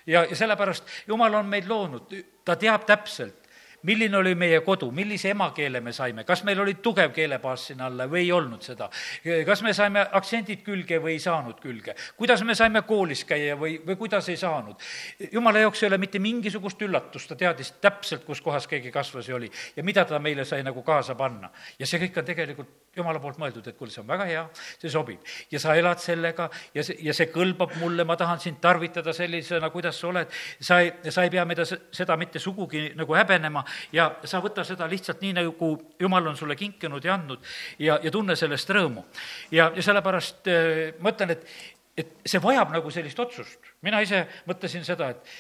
ja, 0.10 0.24
ja 0.26 0.36
sellepärast 0.36 0.84
Jumal 1.08 1.34
on 1.34 1.50
meid 1.50 1.68
loonud, 1.70 2.14
ta 2.46 2.56
teab 2.60 2.86
täpselt, 2.90 3.49
milline 3.84 4.18
oli 4.18 4.36
meie 4.36 4.62
kodu, 4.66 4.92
millise 4.92 5.32
emakeele 5.34 5.82
me 5.82 5.94
saime, 5.96 6.24
kas 6.28 6.44
meil 6.48 6.60
oli 6.60 6.76
tugev 6.84 7.14
keelebaas 7.16 7.70
sinna 7.70 7.88
alla 7.88 8.08
või 8.10 8.26
ei 8.26 8.32
olnud 8.36 8.66
seda, 8.66 8.90
kas 9.46 9.64
me 9.66 9.74
saime 9.74 10.06
aktsendid 10.20 10.64
külge 10.66 11.00
või 11.04 11.16
ei 11.18 11.24
saanud 11.24 11.60
külge, 11.64 11.96
kuidas 12.18 12.44
me 12.48 12.56
saime 12.56 12.84
koolis 12.88 13.24
käia 13.30 13.56
või, 13.60 13.78
või 13.86 13.96
kuidas 14.00 14.30
ei 14.30 14.38
saanud. 14.38 14.76
jumala 15.32 15.64
jaoks 15.66 15.84
ei 15.84 15.88
ole 15.88 15.98
mitte 16.02 16.20
mingisugust 16.20 16.82
üllatust, 16.82 17.30
ta 17.30 17.40
teadis 17.40 17.72
täpselt, 17.82 18.26
kus 18.26 18.42
kohas 18.42 18.68
keegi 18.68 18.92
kasvas 18.92 19.30
ja 19.30 19.36
oli 19.36 19.52
ja 19.76 19.84
mida 19.84 20.06
ta 20.06 20.20
meile 20.20 20.46
sai 20.46 20.64
nagu 20.64 20.84
kaasa 20.84 21.16
panna. 21.16 21.50
ja 21.80 21.88
see 21.88 22.00
kõik 22.00 22.20
on 22.20 22.26
tegelikult 22.26 22.90
jumala 22.96 23.20
poolt 23.22 23.38
mõeldud, 23.40 23.68
et 23.70 23.78
kuule, 23.78 23.92
see 23.94 24.02
on 24.02 24.08
väga 24.10 24.26
hea, 24.30 24.44
see 24.82 24.92
sobib. 24.92 25.24
ja 25.52 25.60
sa 25.62 25.76
elad 25.78 26.02
sellega 26.04 26.50
ja 26.74 26.84
see, 26.84 26.98
ja 27.06 27.14
see 27.16 27.30
kõlbab 27.34 27.76
mulle, 27.80 28.04
ma 28.08 28.18
tahan 28.20 28.42
sind 28.44 28.60
tarvitada 28.62 29.14
sellisena, 29.16 29.70
kuidas 29.74 30.00
sa 30.00 30.08
oled. 30.10 30.38
sa 30.60 30.80
ei, 30.84 30.92
sa 31.10 31.24
ei 31.24 31.34
pea 31.34 31.46
mida, 31.46 31.66
seda 31.66 32.18
mitte 32.18 32.40
sugugi 32.40 32.90
nagu 32.98 33.16
häbenema, 33.16 33.64
ja 33.96 34.10
sa 34.24 34.42
võta 34.44 34.66
seda 34.68 34.88
lihtsalt 34.90 35.22
nii, 35.24 35.34
nagu 35.42 35.72
jumal 36.00 36.32
on 36.32 36.38
sulle 36.38 36.58
kinkinud 36.60 37.06
ja 37.06 37.16
andnud 37.18 37.46
ja, 37.80 38.00
ja 38.04 38.12
tunne 38.12 38.36
sellest 38.40 38.70
rõõmu. 38.76 39.06
ja, 39.52 39.72
ja 39.76 39.86
sellepärast 39.86 40.50
äh, 40.52 40.82
ma 41.00 41.14
ütlen, 41.14 41.36
et, 41.36 41.48
et 41.98 42.18
see 42.26 42.42
vajab 42.44 42.74
nagu 42.76 42.92
sellist 42.92 43.20
otsust. 43.20 43.72
mina 43.86 44.02
ise 44.06 44.26
mõtlesin 44.50 44.86
seda, 44.88 45.14
et 45.16 45.34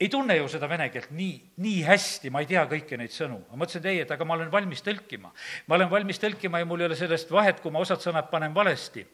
ei 0.00 0.08
tunne 0.10 0.36
ju 0.36 0.48
seda 0.50 0.68
vene 0.68 0.88
keelt 0.90 1.12
nii, 1.14 1.34
nii 1.62 1.82
hästi, 1.86 2.30
ma 2.34 2.42
ei 2.42 2.48
tea 2.50 2.64
kõiki 2.70 2.98
neid 3.00 3.14
sõnu. 3.14 3.40
ma 3.50 3.60
mõtlesin, 3.60 3.84
et 3.84 3.92
ei, 3.92 4.00
et 4.04 4.10
aga 4.10 4.24
ma 4.24 4.38
olen 4.38 4.50
valmis 4.52 4.82
tõlkima. 4.84 5.34
ma 5.66 5.78
olen 5.78 5.90
valmis 5.90 6.22
tõlkima 6.22 6.62
ja 6.62 6.68
mul 6.68 6.82
ei 6.82 6.90
ole 6.90 6.98
sellest 6.98 7.30
vahet, 7.30 7.60
kui 7.62 7.72
ma 7.74 7.84
osad 7.84 8.02
sõnad 8.02 8.30
panen 8.30 8.54
valesti 8.54 9.06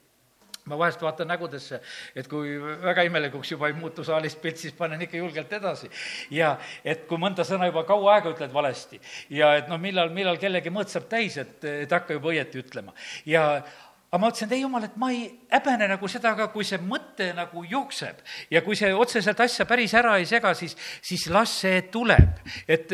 ma 0.68 0.78
vahest 0.78 1.02
vaatan 1.02 1.28
nägudesse, 1.30 1.80
et 2.14 2.28
kui 2.28 2.56
väga 2.60 3.04
imelikuks 3.08 3.52
juba 3.54 3.70
ei 3.70 3.76
muutu 3.76 4.04
saalis 4.04 4.36
pilt, 4.40 4.60
siis 4.60 4.76
panen 4.76 5.02
ikka 5.02 5.16
julgelt 5.16 5.52
edasi. 5.52 5.90
ja 6.30 6.56
et 6.84 7.06
kui 7.08 7.18
mõnda 7.18 7.46
sõna 7.46 7.70
juba 7.70 7.84
kaua 7.88 8.16
aega 8.16 8.34
ütled 8.34 8.52
valesti 8.52 9.00
ja 9.30 9.54
et 9.56 9.68
noh, 9.68 9.80
millal, 9.80 10.12
millal 10.14 10.38
kellegi 10.38 10.72
mõõt 10.72 10.92
saab 10.92 11.08
täis, 11.08 11.38
et, 11.40 11.64
et 11.64 11.92
hakka 11.92 12.18
juba 12.18 12.34
õieti 12.34 12.60
ütlema. 12.60 12.94
ja 13.26 13.62
aga 14.10 14.18
ma 14.18 14.26
mõtlesin, 14.26 14.48
et 14.50 14.56
ei 14.56 14.64
jumal, 14.64 14.84
et 14.84 14.96
ma 14.98 15.12
ei 15.14 15.26
häbene 15.52 15.86
nagu 15.92 16.08
seda 16.10 16.32
ka, 16.34 16.48
kui 16.50 16.66
see 16.66 16.80
mõte 16.82 17.30
nagu 17.36 17.62
jookseb 17.62 18.24
ja 18.50 18.62
kui 18.66 18.78
see 18.78 18.90
otseselt 18.94 19.40
asja 19.40 19.66
päris 19.70 19.94
ära 19.94 20.16
ei 20.18 20.26
sega, 20.26 20.50
siis, 20.58 20.74
siis 21.00 21.28
las 21.30 21.60
see 21.62 21.84
tuleb. 21.94 22.40
et 22.66 22.90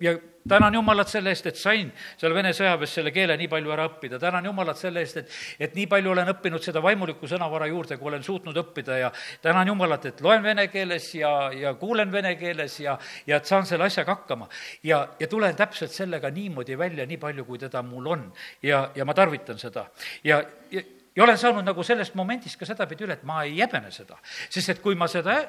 ja 0.00 0.14
tänan 0.48 0.74
Jumalat 0.74 1.08
selle 1.08 1.30
eest, 1.30 1.46
et 1.46 1.56
sain 1.56 1.90
seal 2.18 2.34
Vene 2.34 2.52
sõjaväes 2.56 2.94
selle 2.96 3.12
keele 3.14 3.36
nii 3.40 3.48
palju 3.50 3.72
ära 3.74 3.86
õppida, 3.90 4.18
tänan 4.22 4.46
Jumalat 4.48 4.78
selle 4.80 5.02
eest, 5.04 5.20
et, 5.20 5.34
et 5.66 5.74
nii 5.76 5.86
palju 5.90 6.12
olen 6.12 6.32
õppinud 6.34 6.64
seda 6.64 6.82
vaimulikku 6.82 7.28
sõnavara 7.30 7.68
juurde, 7.70 7.98
kui 8.00 8.10
olen 8.10 8.24
suutnud 8.24 8.56
õppida 8.62 8.98
ja 9.00 9.10
tänan 9.42 9.68
Jumalat, 9.68 10.06
et 10.10 10.22
loen 10.24 10.42
vene 10.42 10.68
keeles 10.72 11.10
ja, 11.14 11.32
ja 11.56 11.74
kuulen 11.80 12.12
vene 12.12 12.34
keeles 12.40 12.78
ja, 12.80 12.96
ja 13.26 13.40
et 13.40 13.50
saan 13.50 13.68
selle 13.68 13.88
asjaga 13.88 14.16
hakkama. 14.16 14.48
ja, 14.82 15.02
ja 15.20 15.28
tulen 15.28 15.56
täpselt 15.56 15.92
sellega 15.92 16.30
niimoodi 16.30 16.78
välja, 16.78 17.06
nii 17.06 17.20
palju, 17.20 17.44
kui 17.44 17.58
teda 17.58 17.82
mul 17.82 18.06
on. 18.06 18.30
ja, 18.62 18.88
ja 18.94 19.04
ma 19.04 19.14
tarvitan 19.14 19.58
seda 19.58 19.86
ja, 20.24 20.42
ja 20.70 20.82
ja 21.16 21.24
olen 21.24 21.38
saanud 21.38 21.66
nagu 21.66 21.82
sellest 21.82 22.14
momendist 22.14 22.58
ka 22.58 22.66
sedapidi 22.68 23.04
üle, 23.04 23.16
et 23.18 23.24
ma 23.26 23.42
ei 23.44 23.58
häbene 23.58 23.90
seda, 23.92 24.18
sest 24.48 24.76
et 24.76 24.82
kui 24.82 24.94
ma 24.94 25.08
seda 25.10 25.40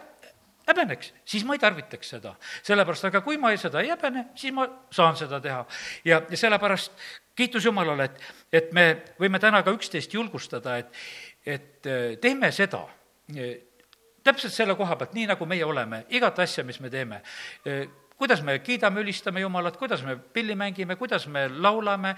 häbeneks, 0.68 1.14
siis 1.26 1.46
ma 1.46 1.56
ei 1.56 1.60
tarvitaks 1.60 2.14
seda. 2.16 2.36
sellepärast, 2.64 3.06
aga 3.10 3.22
kui 3.26 3.38
ma 3.38 3.54
seda 3.58 3.82
ei 3.82 3.92
häbene, 3.92 4.28
siis 4.36 4.54
ma 4.54 4.68
saan 4.92 5.18
seda 5.18 5.40
teha. 5.42 5.66
ja, 6.06 6.22
ja 6.30 6.38
sellepärast 6.38 6.92
kiitus 7.36 7.66
Jumalale, 7.66 8.10
et, 8.10 8.22
et 8.54 8.72
me 8.74 8.86
võime 9.20 9.40
täna 9.40 9.64
ka 9.64 9.74
üksteist 9.76 10.14
julgustada, 10.14 10.78
et, 10.78 11.02
et 11.46 11.90
eh, 11.90 12.18
teeme 12.22 12.52
seda 12.52 12.84
eh, 13.36 13.58
täpselt 14.24 14.54
selle 14.54 14.76
koha 14.78 14.98
pealt, 15.00 15.16
nii 15.18 15.32
nagu 15.32 15.48
meie 15.50 15.66
oleme, 15.66 16.06
igat 16.10 16.40
asja, 16.44 16.66
mis 16.68 16.80
me 16.84 16.92
teeme 16.94 17.22
eh, 17.66 17.88
kuidas 18.22 18.44
me 18.46 18.60
kiidame, 18.62 19.02
ülistame 19.02 19.42
Jumalat, 19.42 19.78
kuidas 19.82 20.04
me 20.06 20.14
pilli 20.16 20.54
mängime, 20.56 20.96
kuidas 20.96 21.26
me 21.28 21.48
laulame, 21.50 22.12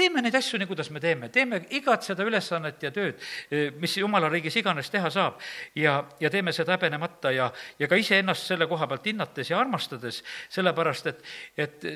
teeme 0.00 0.22
neid 0.24 0.36
asju 0.38 0.60
nii, 0.60 0.68
kuidas 0.70 0.90
me 0.94 1.02
teeme, 1.02 1.28
teeme 1.32 1.62
igat 1.76 2.06
seda 2.06 2.24
ülesannet 2.26 2.82
ja 2.86 2.92
tööd, 2.94 3.20
mis 3.80 3.96
jumala 4.00 4.30
riigis 4.32 4.56
iganes 4.60 4.90
teha 4.92 5.10
saab. 5.12 5.40
Ja, 5.78 6.00
ja 6.20 6.30
teeme 6.32 6.54
seda 6.56 6.76
häbenemata 6.76 7.34
ja, 7.36 7.50
ja 7.78 7.88
ka 7.90 7.98
iseennast 8.00 8.48
selle 8.50 8.68
koha 8.70 8.88
pealt 8.90 9.10
hinnates 9.10 9.52
ja 9.52 9.60
armastades, 9.60 10.22
sellepärast 10.52 11.12
et, 11.12 11.24
et 11.60 11.88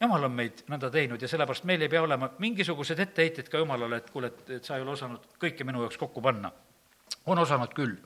jumal 0.00 0.28
on 0.28 0.38
meid 0.38 0.64
nõnda 0.70 0.90
teinud 0.94 1.22
ja 1.22 1.30
sellepärast 1.30 1.66
meil 1.68 1.82
ei 1.82 1.92
pea 1.92 2.02
olema 2.04 2.30
mingisugused 2.42 2.98
etteheited 3.06 3.50
ka 3.50 3.62
jumalale, 3.62 4.02
et 4.02 4.10
kuule, 4.14 4.32
et, 4.32 4.58
et 4.58 4.64
sa 4.64 4.78
ei 4.78 4.86
ole 4.86 4.94
osanud 4.94 5.38
kõike 5.40 5.66
minu 5.66 5.84
jaoks 5.84 6.00
kokku 6.00 6.24
panna 6.24 6.52
on 7.28 7.38
osanud 7.38 7.74
küll. 7.74 7.96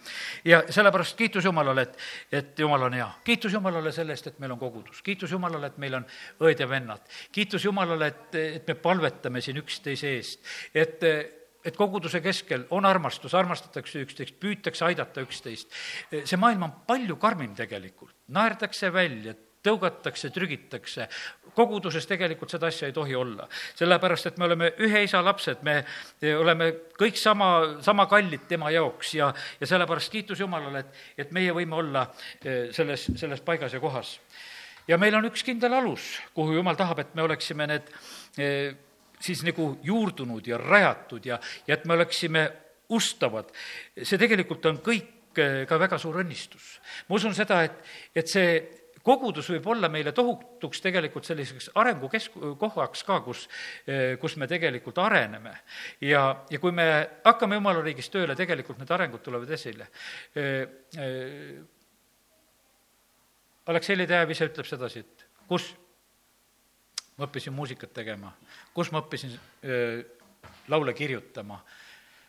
ja 0.45 0.63
sellepärast 0.69 1.17
kiitus 1.17 1.45
Jumalale, 1.45 1.83
et, 1.83 1.99
et 2.33 2.59
Jumal 2.59 2.89
on 2.89 2.97
hea. 2.99 3.11
kiitus 3.25 3.53
Jumalale 3.53 3.93
selle 3.93 4.17
eest, 4.17 4.27
et 4.27 4.39
meil 4.39 4.53
on 4.53 4.59
kogudus. 4.59 5.03
kiitus 5.03 5.31
Jumalale, 5.31 5.73
et 5.73 5.79
meil 5.79 6.01
on 6.01 6.09
õed 6.41 6.61
ja 6.61 6.69
vennad. 6.69 7.07
kiitus 7.33 7.65
Jumalale, 7.65 8.11
et, 8.13 8.35
et 8.59 8.69
me 8.69 8.75
palvetame 8.75 9.41
siin 9.41 9.63
üksteise 9.63 10.17
eest. 10.17 10.53
et 10.75 11.09
et 11.65 11.77
koguduse 11.77 12.19
keskel 12.21 12.65
on 12.75 12.87
armastus, 12.89 13.35
armastatakse 13.39 14.01
üksteist, 14.03 14.35
püütakse 14.43 14.85
aidata 14.85 15.23
üksteist. 15.23 15.71
see 16.11 16.37
maailm 16.37 16.67
on 16.67 16.73
palju 16.87 17.17
karmim 17.23 17.55
tegelikult, 17.55 18.17
naerdakse 18.35 18.93
välja, 18.93 19.35
tõugatakse, 19.63 20.31
trügitakse. 20.31 21.09
koguduses 21.55 22.07
tegelikult 22.09 22.51
seda 22.51 22.71
asja 22.73 22.89
ei 22.89 22.95
tohi 22.97 23.15
olla, 23.15 23.45
sellepärast 23.77 24.31
et 24.31 24.39
me 24.41 24.47
oleme 24.47 24.71
ühe 24.81 25.03
isa 25.05 25.21
lapsed, 25.25 25.61
me 25.63 25.83
oleme 26.39 26.71
kõik 26.99 27.19
sama, 27.21 27.49
sama 27.85 28.07
kallid 28.09 28.47
tema 28.49 28.71
jaoks 28.73 29.15
ja, 29.15 29.29
ja 29.61 29.67
sellepärast 29.69 30.13
kiitus 30.13 30.41
Jumalale, 30.41 30.81
et, 30.81 31.03
et 31.19 31.33
meie 31.37 31.53
võime 31.53 31.77
olla 31.77 32.07
eh, 32.41 32.71
selles, 32.73 33.11
selles 33.17 33.45
paigas 33.45 33.77
ja 33.77 33.81
kohas. 33.81 34.19
ja 34.89 34.99
meil 34.99 35.15
on 35.15 35.29
üks 35.29 35.45
kindel 35.45 35.77
alus, 35.77 36.17
kuhu 36.35 36.57
Jumal 36.57 36.77
tahab, 36.77 37.05
et 37.05 37.15
me 37.15 37.23
oleksime 37.23 37.69
need 37.69 37.93
eh, 38.39 38.73
siis 39.21 39.45
nagu 39.47 39.77
juurdunud 39.83 40.47
ja 40.47 40.59
rajatud 40.59 41.27
ja, 41.27 41.39
ja 41.67 41.77
et 41.77 41.85
me 41.85 41.95
oleksime 41.95 42.49
ustavad. 42.89 43.53
see 44.03 44.19
tegelikult 44.19 44.67
on 44.67 44.81
kõik 44.85 45.39
eh, 45.39 45.65
ka 45.69 45.79
väga 45.79 45.99
suur 45.99 46.23
õnnistus. 46.25 46.79
ma 47.09 47.21
usun 47.21 47.35
seda, 47.37 47.63
et, 47.69 47.83
et 48.15 48.29
see 48.29 48.82
kogudus 49.03 49.51
võib 49.51 49.67
olla 49.75 49.89
meile 49.93 50.13
tohutuks 50.15 50.81
tegelikult 50.85 51.27
selliseks 51.27 51.71
arengukesk-, 51.79 52.39
kohaks 52.59 53.05
ka, 53.07 53.19
kus, 53.25 53.45
kus 54.21 54.37
me 54.41 54.49
tegelikult 54.51 54.99
areneme. 55.03 55.55
ja, 56.01 56.25
ja 56.51 56.63
kui 56.63 56.73
me 56.73 56.87
hakkame 57.25 57.59
jumala 57.59 57.83
riigis 57.83 58.11
tööle, 58.11 58.37
tegelikult 58.39 58.81
need 58.83 58.91
arengud 58.95 59.23
tulevad 59.25 59.51
esile. 59.51 59.89
Aleksei 63.67 63.99
Ledejev 63.99 64.35
ise 64.35 64.49
ütleb 64.51 64.67
sedasi, 64.67 65.05
et 65.05 65.27
kus 65.51 65.69
ma 67.19 67.29
õppisin 67.29 67.55
muusikat 67.55 67.93
tegema, 67.95 68.33
kus 68.75 68.91
ma 68.91 69.03
õppisin 69.05 69.37
öö, 69.65 70.03
laule 70.73 70.95
kirjutama, 70.95 71.61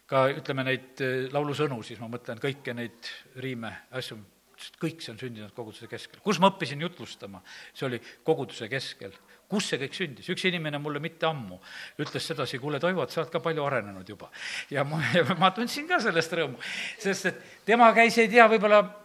ka 0.09 0.27
ütleme 0.33 0.65
neid 0.67 1.01
laulusõnu, 1.33 1.79
siis 1.85 2.01
ma 2.01 2.09
mõtlen 2.11 2.41
kõiki 2.41 2.75
neid 2.77 3.09
riime, 3.41 3.71
asju, 3.97 4.19
sest 4.63 4.79
kõik 4.81 5.03
see 5.03 5.13
on 5.13 5.19
sündinud 5.19 5.53
koguduse 5.55 5.89
keskel. 5.91 6.21
kus 6.23 6.39
ma 6.39 6.51
õppisin 6.53 6.81
jutlustama, 6.85 7.43
see 7.75 7.87
oli 7.89 8.01
koguduse 8.23 8.69
keskel. 8.71 9.15
kus 9.53 9.67
see 9.69 9.81
kõik 9.83 9.93
sündis, 9.97 10.29
üks 10.33 10.47
inimene 10.49 10.79
mulle 10.81 11.01
mitte 11.03 11.27
ammu 11.29 11.59
ütles 12.01 12.25
sedasi, 12.25 12.57
kuule, 12.63 12.79
Toivo, 12.81 13.03
et 13.03 13.13
sa 13.13 13.21
oled 13.21 13.33
ka 13.33 13.43
palju 13.43 13.65
arenenud 13.67 14.09
juba. 14.09 14.31
ja 14.71 14.85
ma, 14.87 15.01
ma 15.41 15.51
tundsin 15.55 15.87
ka 15.89 15.99
sellest 16.03 16.33
rõõmu, 16.39 16.59
sest 16.99 17.31
et 17.31 17.47
tema 17.65 17.91
käis, 17.93 18.17
ei 18.17 18.31
tea, 18.31 18.47
võib-olla 18.51 19.02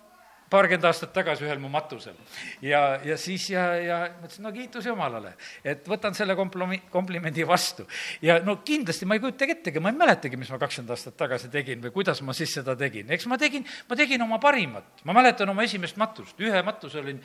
paarkümmend 0.50 0.86
aastat 0.88 1.12
tagasi 1.14 1.46
ühel 1.46 1.60
mu 1.62 1.70
matusel. 1.72 2.16
ja, 2.62 3.00
ja 3.04 3.16
siis 3.20 3.48
ja, 3.50 3.64
ja 3.82 3.98
mõtlesin, 4.20 4.44
no 4.46 4.52
kiitus 4.54 4.86
Jumalale, 4.88 5.34
et 5.64 5.88
võtan 5.88 6.16
selle 6.16 6.36
komplomi-, 6.38 6.80
komplimendi 6.92 7.46
vastu. 7.48 7.86
ja 8.22 8.38
no 8.44 8.58
kindlasti 8.64 9.08
ma 9.08 9.18
ei 9.18 9.24
kujutagi 9.24 9.58
ettegi, 9.58 9.82
ma 9.82 9.92
ei 9.92 9.98
mäletagi, 9.98 10.40
mis 10.40 10.52
ma 10.52 10.60
kakskümmend 10.62 10.94
aastat 10.96 11.18
tagasi 11.20 11.52
tegin 11.52 11.82
või 11.84 11.94
kuidas 12.00 12.22
ma 12.26 12.36
siis 12.36 12.54
seda 12.60 12.76
tegin. 12.76 13.10
eks 13.14 13.28
ma 13.30 13.38
tegin, 13.38 13.66
ma 13.88 13.98
tegin 13.98 14.24
oma 14.26 14.40
parimat. 14.42 15.04
ma 15.04 15.16
mäletan 15.16 15.54
oma 15.54 15.66
esimest 15.68 16.00
matust, 16.00 16.40
ühe 16.40 16.62
matuse 16.66 17.02
olin 17.02 17.22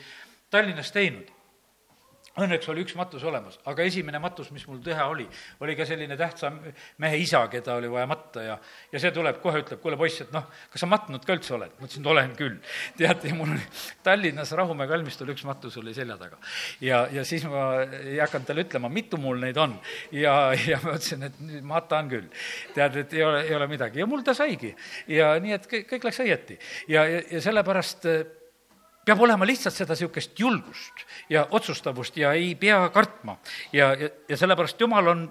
Tallinnas 0.50 0.92
teinud 0.94 1.33
Õnneks 2.34 2.66
oli 2.72 2.82
üks 2.82 2.96
matus 2.98 3.22
olemas, 3.22 3.60
aga 3.70 3.84
esimene 3.86 4.18
matus, 4.18 4.48
mis 4.50 4.64
mul 4.66 4.80
teha 4.82 5.04
oli, 5.06 5.26
oli 5.62 5.76
ka 5.78 5.84
selline 5.86 6.16
tähtsa 6.18 6.50
mehe 6.98 7.20
isa, 7.22 7.44
keda 7.52 7.76
oli 7.78 7.90
vaja 7.92 8.08
matta 8.10 8.42
ja, 8.42 8.56
ja 8.90 9.02
see 9.02 9.12
tuleb 9.14 9.38
kohe, 9.42 9.60
ütleb, 9.62 9.78
kuule 9.84 9.98
poiss, 10.00 10.24
et 10.24 10.34
noh, 10.34 10.48
kas 10.72 10.82
sa 10.82 10.88
matnud 10.90 11.22
ka 11.22 11.36
üldse 11.36 11.54
oled? 11.54 11.76
ma 11.78 11.86
ütlesin, 11.86 12.02
et 12.02 12.10
olen 12.10 12.34
küll. 12.38 12.58
tead, 12.98 13.28
ja 13.30 13.38
mul 13.38 13.54
Tallinnas 14.02 14.50
Rahumäe 14.58 14.90
kalmistul 14.90 15.30
üks 15.30 15.46
matus 15.46 15.78
oli 15.78 15.94
selja 15.94 16.18
taga. 16.18 16.40
ja, 16.82 17.04
ja 17.14 17.22
siis 17.28 17.46
ma 17.46 17.84
ei 17.84 18.18
hakanud 18.18 18.50
talle 18.50 18.66
ütlema, 18.66 18.90
mitu 18.90 19.20
mul 19.22 19.38
neid 19.46 19.60
on. 19.62 19.78
ja, 20.10 20.36
ja 20.58 20.82
ma 20.82 20.98
ütlesin, 20.98 21.28
et 21.30 21.42
matan 21.62 22.10
küll. 22.10 22.26
tead, 22.74 22.98
et 23.04 23.14
ei 23.14 23.22
ole, 23.22 23.44
ei 23.46 23.54
ole 23.54 23.70
midagi 23.70 24.02
ja 24.02 24.10
mul 24.10 24.26
ta 24.26 24.34
saigi. 24.34 24.74
ja 25.06 25.36
nii, 25.38 25.54
et 25.54 25.70
kõik, 25.70 25.86
kõik 25.94 26.10
läks 26.10 26.24
õieti. 26.26 26.58
ja, 26.90 27.06
ja, 27.06 27.22
ja 27.30 27.44
sellepärast 27.46 28.10
peab 29.04 29.20
olema 29.20 29.46
lihtsalt 29.46 29.74
seda 29.74 29.94
niisugust 29.94 30.40
julgust 30.40 31.04
ja 31.28 31.46
otsustavust 31.50 32.16
ja 32.16 32.32
ei 32.32 32.54
pea 32.54 32.88
kartma. 32.88 33.38
ja, 33.72 33.92
ja, 33.94 34.08
ja 34.28 34.36
sellepärast 34.36 34.80
Jumal 34.80 35.06
on 35.06 35.24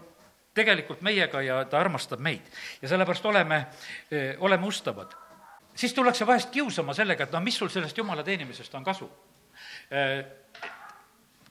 tegelikult 0.54 1.02
meiega 1.02 1.42
ja 1.42 1.64
ta 1.66 1.80
armastab 1.80 2.20
meid. 2.20 2.42
ja 2.82 2.88
sellepärast 2.88 3.26
oleme, 3.26 3.66
eh, 4.12 4.36
oleme 4.40 4.66
ustavad. 4.66 5.14
siis 5.76 5.94
tullakse 5.94 6.28
vahest 6.28 6.50
kiusama 6.50 6.94
sellega, 6.94 7.24
et 7.24 7.32
noh, 7.32 7.42
mis 7.42 7.58
sul 7.58 7.70
sellest 7.70 7.98
Jumala 7.98 8.24
teenimisest 8.24 8.76
on 8.76 8.84
kasu 8.84 9.10
eh, 9.92 10.26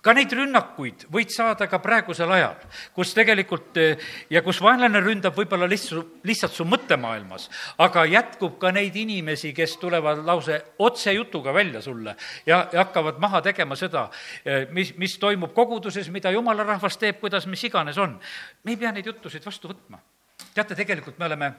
ka 0.03 0.13
neid 0.17 0.33
rünnakuid 0.35 1.07
võid 1.15 1.31
saada 1.33 1.69
ka 1.71 1.79
praegusel 1.83 2.31
ajal, 2.35 2.59
kus 2.95 3.13
tegelikult 3.15 3.79
ja 4.33 4.43
kus 4.43 4.59
vaenlane 4.63 5.01
ründab 5.03 5.37
võib-olla 5.39 5.69
lihtsalt, 5.71 6.19
lihtsalt 6.27 6.57
su 6.57 6.67
mõttemaailmas, 6.69 7.49
aga 7.83 8.05
jätkub 8.11 8.59
ka 8.63 8.73
neid 8.75 8.99
inimesi, 8.99 9.53
kes 9.55 9.77
tulevad 9.83 10.25
lause 10.27 10.59
otsejutuga 10.83 11.55
välja 11.55 11.83
sulle 11.85 12.17
ja, 12.47 12.65
ja 12.73 12.83
hakkavad 12.83 13.23
maha 13.23 13.43
tegema 13.47 13.79
seda, 13.79 14.09
mis, 14.75 14.95
mis 14.99 15.17
toimub 15.23 15.55
koguduses, 15.55 16.11
mida 16.11 16.35
jumala 16.35 16.67
rahvas 16.67 16.99
teeb, 16.99 17.21
kuidas 17.23 17.47
mis 17.47 17.63
iganes 17.71 17.99
on. 18.03 18.19
me 18.65 18.75
ei 18.75 18.81
pea 18.81 18.93
neid 18.93 19.07
jutusid 19.07 19.47
vastu 19.47 19.71
võtma. 19.71 20.03
teate, 20.55 20.75
tegelikult 20.75 21.19
me 21.19 21.31
oleme 21.31 21.53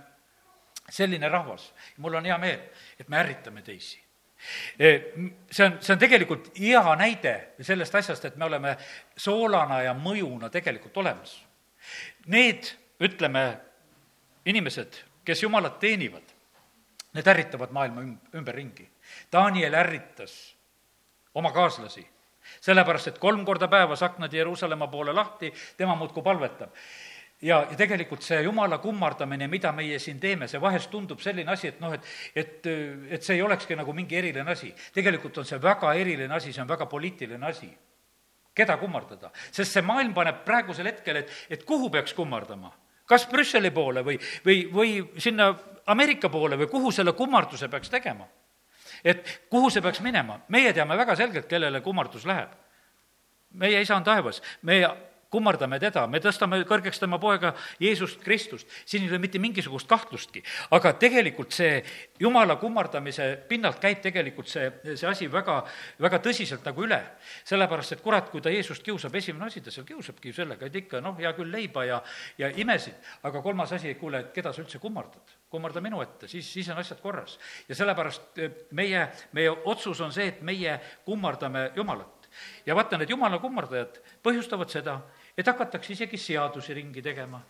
selline 0.91 1.29
rahvas, 1.31 1.71
mul 2.03 2.19
on 2.19 2.25
hea 2.27 2.37
meel, 2.37 2.67
et 2.99 3.07
me 3.07 3.23
ärritame 3.23 3.63
teisi 3.63 4.02
see 4.77 5.65
on, 5.65 5.77
see 5.79 5.93
on 5.93 5.99
tegelikult 6.01 6.51
hea 6.59 6.83
näide 6.99 7.33
sellest 7.61 7.95
asjast, 7.95 8.25
et 8.25 8.37
me 8.37 8.45
oleme 8.45 8.75
soolana 9.17 9.81
ja 9.85 9.93
mõjuna 9.97 10.49
tegelikult 10.53 10.97
olemas. 11.03 11.35
Need, 12.31 12.69
ütleme, 13.03 13.43
inimesed, 14.45 14.99
kes 15.25 15.43
Jumalat 15.43 15.79
teenivad, 15.79 16.33
need 17.13 17.27
ärritavad 17.27 17.71
maailma 17.75 18.03
ümberringi. 18.35 18.87
Daniel 19.31 19.75
ärritas 19.79 20.35
oma 21.35 21.51
kaaslasi, 21.53 22.03
sellepärast 22.63 23.13
et 23.13 23.19
kolm 23.21 23.45
korda 23.45 23.67
päevas 23.71 24.03
aknad 24.03 24.33
Jeruusalemma 24.33 24.87
poole 24.87 25.13
lahti, 25.13 25.53
tema 25.77 25.95
muudkui 25.95 26.23
palvetab 26.23 26.75
ja, 27.43 27.59
ja 27.69 27.77
tegelikult 27.77 28.23
see 28.23 28.41
jumala 28.45 28.77
kummardamine, 28.83 29.47
mida 29.51 29.71
meie 29.75 29.99
siin 30.01 30.19
teeme, 30.19 30.47
see 30.47 30.61
vahest 30.61 30.91
tundub 30.91 31.21
selline 31.23 31.51
asi, 31.51 31.69
et 31.73 31.81
noh, 31.83 31.93
et, 31.95 32.05
et, 32.35 32.69
et 33.17 33.25
see 33.25 33.37
ei 33.37 33.43
olekski 33.43 33.77
nagu 33.79 33.93
mingi 33.95 34.17
eriline 34.19 34.51
asi. 34.51 34.73
tegelikult 34.95 35.41
on 35.41 35.49
see 35.49 35.59
väga 35.61 35.93
eriline 35.99 36.33
asi, 36.35 36.53
see 36.53 36.63
on 36.63 36.69
väga 36.69 36.87
poliitiline 36.91 37.49
asi. 37.49 37.71
keda 38.55 38.77
kummardada? 38.77 39.31
sest 39.51 39.71
see 39.71 39.85
maailm 39.85 40.13
paneb 40.13 40.43
praegusel 40.45 40.87
hetkel, 40.91 41.23
et, 41.23 41.35
et 41.49 41.63
kuhu 41.67 41.89
peaks 41.89 42.13
kummardama? 42.13 42.71
kas 43.09 43.27
Brüsseli 43.27 43.71
poole 43.71 44.05
või, 44.05 44.19
või, 44.45 44.63
või 44.73 44.95
sinna 45.19 45.53
Ameerika 45.91 46.29
poole 46.31 46.57
või 46.57 46.69
kuhu 46.71 46.91
selle 46.91 47.11
kummarduse 47.11 47.67
peaks 47.67 47.91
tegema? 47.91 48.27
et 49.03 49.25
kuhu 49.49 49.69
see 49.69 49.83
peaks 49.83 50.01
minema? 50.01 50.39
meie 50.47 50.73
teame 50.73 50.97
väga 50.97 51.15
selgelt, 51.19 51.49
kellele 51.49 51.81
kummardus 51.81 52.25
läheb. 52.25 52.55
meie 53.59 53.81
isa 53.81 53.95
on 53.95 54.03
taevas, 54.03 54.41
me 54.61 54.79
kummardame 55.33 55.79
teda, 55.81 56.05
me 56.07 56.21
tõstame 56.23 56.61
kõrgeks 56.69 57.01
tema 57.01 57.19
poega 57.21 57.53
Jeesust 57.81 58.21
Kristust, 58.23 58.69
siin 58.85 59.05
ei 59.05 59.11
ole 59.11 59.19
mitte 59.23 59.41
mingisugust 59.41 59.89
kahtlustki. 59.89 60.43
aga 60.71 60.93
tegelikult 61.01 61.51
see 61.55 61.81
jumala 62.19 62.55
kummardamise 62.61 63.29
pinnalt 63.49 63.81
käib 63.81 64.01
tegelikult 64.05 64.51
see, 64.51 64.69
see 64.93 65.09
asi 65.09 65.29
väga, 65.31 65.59
väga 65.99 66.21
tõsiselt 66.23 66.65
nagu 66.65 66.85
üle. 66.85 67.01
sellepärast, 67.43 67.97
et 67.97 68.03
kurat, 68.05 68.29
kui 68.29 68.41
ta 68.41 68.53
Jeesust 68.53 68.83
kiusab, 68.83 69.15
esimene 69.15 69.49
asi, 69.49 69.61
ta 69.61 69.71
seal 69.71 69.85
kiusabki 69.87 70.33
sellega, 70.33 70.69
et 70.69 70.81
ikka 70.83 71.01
noh, 71.01 71.17
hea 71.17 71.33
küll, 71.33 71.51
leiba 71.51 71.85
ja, 71.85 72.01
ja 72.37 72.49
imesid, 72.49 72.95
aga 73.23 73.41
kolmas 73.41 73.73
asi, 73.73 73.95
kuule, 73.95 74.19
et 74.27 74.33
keda 74.35 74.53
sa 74.53 74.61
üldse 74.61 74.79
kummardad 74.79 75.39
kummarda 75.53 75.81
minu 75.85 76.01
ette, 76.01 76.27
siis, 76.27 76.47
siis 76.49 76.69
on 76.73 76.81
asjad 76.81 77.01
korras. 77.01 77.37
ja 77.69 77.75
sellepärast 77.77 78.39
eh, 78.41 78.53
meie, 78.73 79.05
meie 79.37 79.51
otsus 79.53 80.01
on 80.01 80.13
see, 80.13 80.31
et 80.31 80.41
meie 80.41 80.79
kummardame 81.05 81.67
Jumalat. 81.75 82.29
ja 82.65 82.75
vaata, 82.75 82.97
need 82.97 83.13
Jumala 83.13 83.37
kummardajad 83.41 83.99
põhjustavad 84.25 84.73
seda, 84.73 84.97
et 85.37 85.47
hakatakse 85.47 85.93
isegi 85.93 86.17
seadusi 86.17 86.73
ringi 86.73 87.01
tegema. 87.01 87.41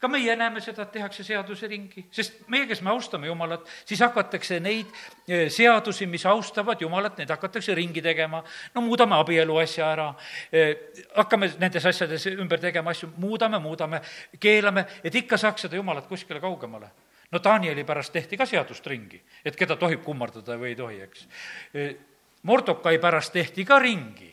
ka 0.00 0.08
meie 0.08 0.36
näeme 0.36 0.60
seda, 0.60 0.82
et 0.82 0.92
tehakse 0.92 1.24
seadusi 1.24 1.68
ringi, 1.68 2.04
sest 2.12 2.48
meie, 2.48 2.66
kes 2.68 2.80
me 2.84 2.90
austame 2.90 3.26
Jumalat, 3.26 3.68
siis 3.84 4.00
hakatakse 4.00 4.60
neid 4.60 4.88
eh, 5.28 5.48
seadusi, 5.52 6.06
mis 6.06 6.26
austavad 6.26 6.80
Jumalat, 6.80 7.18
neid 7.18 7.30
hakatakse 7.30 7.74
ringi 7.74 8.02
tegema. 8.02 8.42
no 8.74 8.80
muudame 8.84 9.16
abielu 9.16 9.56
asja 9.60 9.92
ära, 9.92 10.08
eh, 10.52 10.74
hakkame 11.16 11.52
nendes 11.58 11.86
asjades 11.86 12.26
ümber 12.32 12.60
tegema 12.60 12.90
asju, 12.90 13.12
muudame, 13.16 13.58
muudame, 13.58 14.02
keelame, 14.40 14.84
et 15.04 15.14
ikka 15.14 15.38
saaks 15.40 15.68
seda 15.68 15.80
Jumalat 15.80 16.08
kuskile 16.08 16.40
kaugemale 16.40 16.90
no 17.30 17.38
Danieli 17.44 17.84
pärast 17.84 18.12
tehti 18.12 18.36
ka 18.36 18.46
seadust 18.46 18.86
ringi, 18.86 19.20
et 19.44 19.56
keda 19.56 19.76
tohib 19.78 20.02
kummardada 20.02 20.56
või 20.58 20.72
ei 20.72 20.76
tohi, 20.76 21.00
eks. 21.06 21.26
Eh, 21.74 21.96
Mordokai 22.42 22.98
pärast 22.98 23.32
tehti 23.32 23.64
ka 23.68 23.78
ringi 23.78 24.30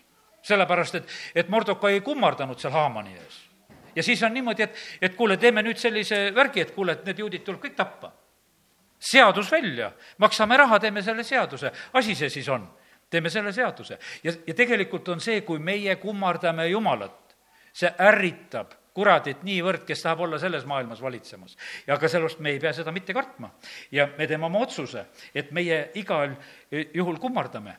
sellepärast 0.48 0.96
et, 0.96 1.12
et 1.36 1.50
Mordoka 1.50 1.90
ei 1.92 2.02
kummardanud 2.02 2.60
seal 2.60 2.74
Haamani 2.74 3.16
ees. 3.18 3.42
ja 3.96 4.04
siis 4.04 4.24
on 4.24 4.34
niimoodi, 4.34 4.64
et, 4.64 4.80
et 5.02 5.16
kuule, 5.16 5.38
teeme 5.38 5.64
nüüd 5.66 5.78
sellise 5.82 6.32
värgi, 6.36 6.62
et 6.66 6.74
kuule, 6.76 6.98
et 6.98 7.06
need 7.06 7.20
juudid 7.20 7.46
tuleb 7.46 7.62
kõik 7.66 7.76
tappa. 7.76 8.12
seadus 9.00 9.52
välja, 9.52 9.92
maksame 10.18 10.58
raha, 10.58 10.80
teeme 10.80 11.02
selle 11.02 11.24
seaduse, 11.24 11.72
asi 11.94 12.16
see 12.16 12.30
siis 12.30 12.50
on. 12.50 12.68
teeme 13.10 13.30
selle 13.30 13.54
seaduse 13.54 14.00
ja, 14.24 14.34
ja 14.48 14.54
tegelikult 14.54 15.10
on 15.10 15.22
see, 15.22 15.42
kui 15.42 15.60
meie 15.60 15.96
kummardame 15.96 16.68
Jumalat, 16.68 17.38
see 17.74 17.94
ärritab 18.00 18.74
kuradit 18.98 19.44
niivõrd, 19.46 19.86
kes 19.86 20.02
tahab 20.02 20.26
olla 20.26 20.40
selles 20.42 20.66
maailmas 20.66 21.02
valitsemas. 21.02 21.56
ja 21.88 21.96
aga 21.96 22.10
sellest 22.10 22.42
me 22.42 22.56
ei 22.56 22.60
pea 22.60 22.74
seda 22.74 22.92
mitte 22.92 23.14
kartma. 23.14 23.52
ja 23.92 24.10
me 24.18 24.28
teeme 24.28 24.50
oma 24.50 24.64
otsuse, 24.66 25.06
et 25.36 25.52
meie 25.52 25.92
igal 25.96 26.34
juhul 26.72 27.22
kummardame. 27.22 27.78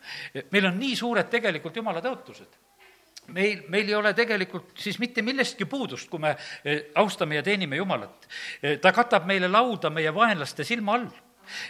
meil 0.53 0.71
on 0.71 0.79
nii 0.79 0.97
suured 0.97 1.31
tegelikult 1.31 1.77
jumala 1.77 2.05
tõotused 2.05 2.59
meil, 3.35 3.65
meil 3.69 3.89
ei 3.89 3.95
ole 3.95 4.15
tegelikult 4.17 4.77
siis 4.79 4.99
mitte 5.03 5.23
millestki 5.23 5.67
puudust, 5.69 6.09
kui 6.11 6.23
me 6.23 6.35
eh, 6.65 6.91
austame 6.97 7.39
ja 7.39 7.43
teenime 7.45 7.77
Jumalat. 7.77 8.29
Eh, 8.63 8.79
ta 8.81 8.93
katab 8.97 9.27
meile 9.29 9.51
lauda 9.51 9.91
meie 9.91 10.15
vaenlaste 10.15 10.65
silma 10.65 10.97
all 10.97 11.11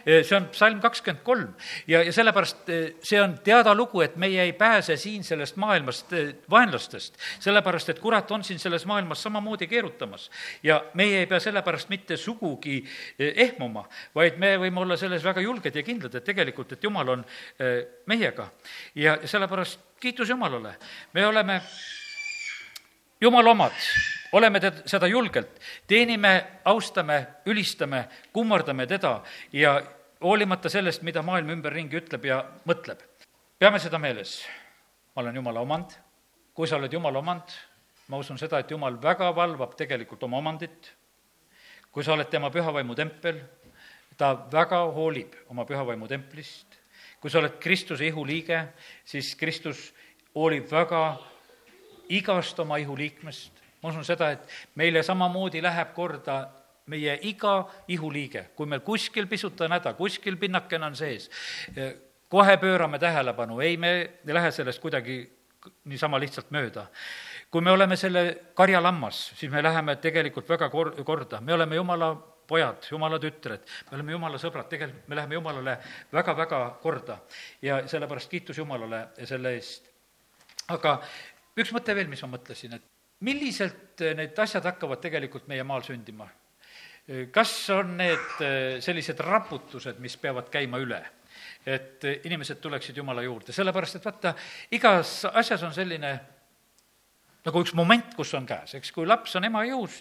see 0.04 0.36
on 0.36 0.48
psalm 0.52 0.80
kakskümmend 0.80 1.24
kolm 1.24 1.52
ja, 1.86 2.02
ja 2.02 2.12
sellepärast 2.12 2.70
see 3.02 3.20
on 3.22 3.38
teada 3.44 3.74
lugu, 3.74 4.02
et 4.04 4.16
meie 4.16 4.42
ei 4.42 4.52
pääse 4.52 4.96
siin 4.96 5.24
sellest 5.24 5.56
maailmast 5.56 6.14
vaenlastest, 6.50 7.18
sellepärast 7.44 7.94
et 7.94 8.02
kurat 8.02 8.30
on 8.34 8.44
siin 8.44 8.58
selles 8.58 8.86
maailmas 8.86 9.22
samamoodi 9.22 9.66
keerutamas. 9.66 10.30
ja 10.62 10.82
meie 10.94 11.18
ei 11.22 11.26
pea 11.26 11.40
sellepärast 11.40 11.88
mitte 11.88 12.16
sugugi 12.16 12.80
ehmuma, 13.18 13.86
vaid 14.14 14.38
me 14.38 14.56
võime 14.58 14.82
olla 14.84 14.96
selles 14.96 15.24
väga 15.24 15.40
julged 15.44 15.76
ja 15.76 15.82
kindlad, 15.82 16.14
et 16.14 16.24
tegelikult, 16.24 16.72
et 16.72 16.84
Jumal 16.84 17.08
on 17.08 17.24
meiega. 18.06 18.50
ja 18.94 19.18
sellepärast 19.24 19.80
kiitus 20.00 20.28
Jumalale, 20.28 20.76
me 21.12 21.26
oleme 21.26 21.60
Jumala 23.20 23.50
omad 23.50 23.72
oleme 24.32 24.60
teda, 24.60 24.82
seda 24.86 25.08
julgelt, 25.08 25.58
teenime, 25.86 26.60
austame, 26.64 27.18
ülistame, 27.46 28.04
kummardame 28.32 28.86
teda 28.86 29.18
ja 29.52 29.78
hoolimata 30.22 30.70
sellest, 30.70 31.02
mida 31.02 31.22
maailm 31.22 31.50
ümberringi 31.56 31.98
ütleb 31.98 32.28
ja 32.28 32.42
mõtleb. 32.68 33.00
peame 33.58 33.78
seda 33.78 33.98
meeles. 33.98 34.44
ma 35.16 35.22
olen 35.22 35.34
Jumala 35.34 35.60
omand, 35.60 35.96
kui 36.54 36.68
sa 36.68 36.76
oled 36.76 36.92
Jumala 36.92 37.18
omand, 37.18 37.54
ma 38.08 38.16
usun 38.16 38.38
seda, 38.38 38.58
et 38.58 38.70
Jumal 38.70 38.96
väga 39.02 39.34
valvab 39.34 39.74
tegelikult 39.76 40.22
oma 40.22 40.38
omandit, 40.38 40.92
kui 41.90 42.04
sa 42.04 42.12
oled 42.12 42.28
tema 42.30 42.50
pühavaimu 42.50 42.94
tempel, 42.94 43.40
ta 44.16 44.34
väga 44.52 44.84
hoolib 44.94 45.34
oma 45.48 45.64
pühavaimu 45.64 46.08
templist, 46.08 46.78
kui 47.20 47.30
sa 47.30 47.38
oled 47.38 47.58
Kristuse 47.60 48.06
ihuliige, 48.06 48.62
siis 49.04 49.34
Kristus 49.34 49.92
hoolib 50.34 50.70
väga 50.70 51.18
igast 52.08 52.58
oma 52.60 52.76
ihuliikmest. 52.76 53.52
Ma 53.82 53.92
usun 53.92 54.04
seda, 54.04 54.32
et 54.34 54.48
meile 54.74 55.02
samamoodi 55.06 55.62
läheb 55.62 55.92
korda 55.94 56.40
meie 56.88 57.18
iga 57.28 57.62
ihuliige, 57.88 58.48
kui 58.56 58.66
meil 58.66 58.80
kuskil 58.80 59.28
pisut 59.30 59.60
on 59.60 59.76
häda, 59.76 59.92
kuskil 59.94 60.38
pinnakene 60.40 60.88
on 60.88 60.96
sees, 60.96 61.28
kohe 62.28 62.56
pöörame 62.56 62.98
tähelepanu, 62.98 63.60
ei, 63.60 63.76
me 63.76 63.92
ei 64.00 64.34
lähe 64.34 64.50
sellest 64.52 64.80
kuidagi 64.80 65.20
niisama 65.84 66.20
lihtsalt 66.20 66.50
mööda. 66.50 66.86
kui 67.50 67.60
me 67.64 67.70
oleme 67.70 67.96
selle 67.96 68.38
karjalammas, 68.54 69.32
siis 69.36 69.52
me 69.52 69.62
läheme 69.62 69.96
tegelikult 69.96 70.48
väga 70.48 70.68
kor-, 70.68 70.92
korda, 71.04 71.40
me 71.40 71.54
oleme 71.54 71.76
jumala 71.76 72.10
pojad, 72.48 72.84
jumala 72.90 73.18
tütred, 73.18 73.64
me 73.90 73.96
oleme 73.96 74.12
jumala 74.12 74.40
sõbrad, 74.40 74.68
tegelikult 74.68 75.08
me 75.08 75.16
läheme 75.16 75.38
jumalale 75.38 75.76
väga-väga 76.12 76.60
korda. 76.82 77.18
Ja 77.62 77.80
sellepärast 77.88 78.30
kiitus 78.30 78.58
Jumalale 78.58 79.06
selle 79.24 79.54
eest. 79.56 79.88
aga 80.68 80.98
üks 81.64 81.74
mõte 81.74 81.94
veel, 81.96 82.08
mis 82.10 82.22
ma 82.24 82.32
mõtlesin, 82.36 82.76
et 82.78 82.84
milliselt 83.26 84.02
äh, 84.04 84.14
need 84.18 84.38
asjad 84.38 84.66
hakkavad 84.68 85.02
tegelikult 85.02 85.48
meie 85.50 85.64
maal 85.66 85.84
sündima? 85.86 86.28
Äh, 87.08 87.28
kas 87.34 87.52
on 87.74 87.96
need 88.00 88.42
äh, 88.44 88.78
sellised 88.84 89.20
raputused, 89.24 90.00
mis 90.02 90.18
peavad 90.20 90.50
käima 90.52 90.82
üle? 90.82 91.04
et 91.68 92.02
inimesed 92.24 92.58
tuleksid 92.62 92.96
Jumala 92.96 93.22
juurde, 93.22 93.52
sellepärast 93.54 93.98
et 93.98 94.06
vaata, 94.06 94.30
igas 94.74 95.10
asjas 95.28 95.62
on 95.66 95.74
selline 95.76 96.10
nagu 97.44 97.62
üks 97.62 97.74
moment, 97.78 98.08
kus 98.16 98.32
on 98.34 98.46
käes, 98.48 98.72
eks, 98.78 98.90
kui 98.94 99.06
laps 99.06 99.36
on 99.38 99.46
ema 99.46 99.62
jõus, 99.68 100.00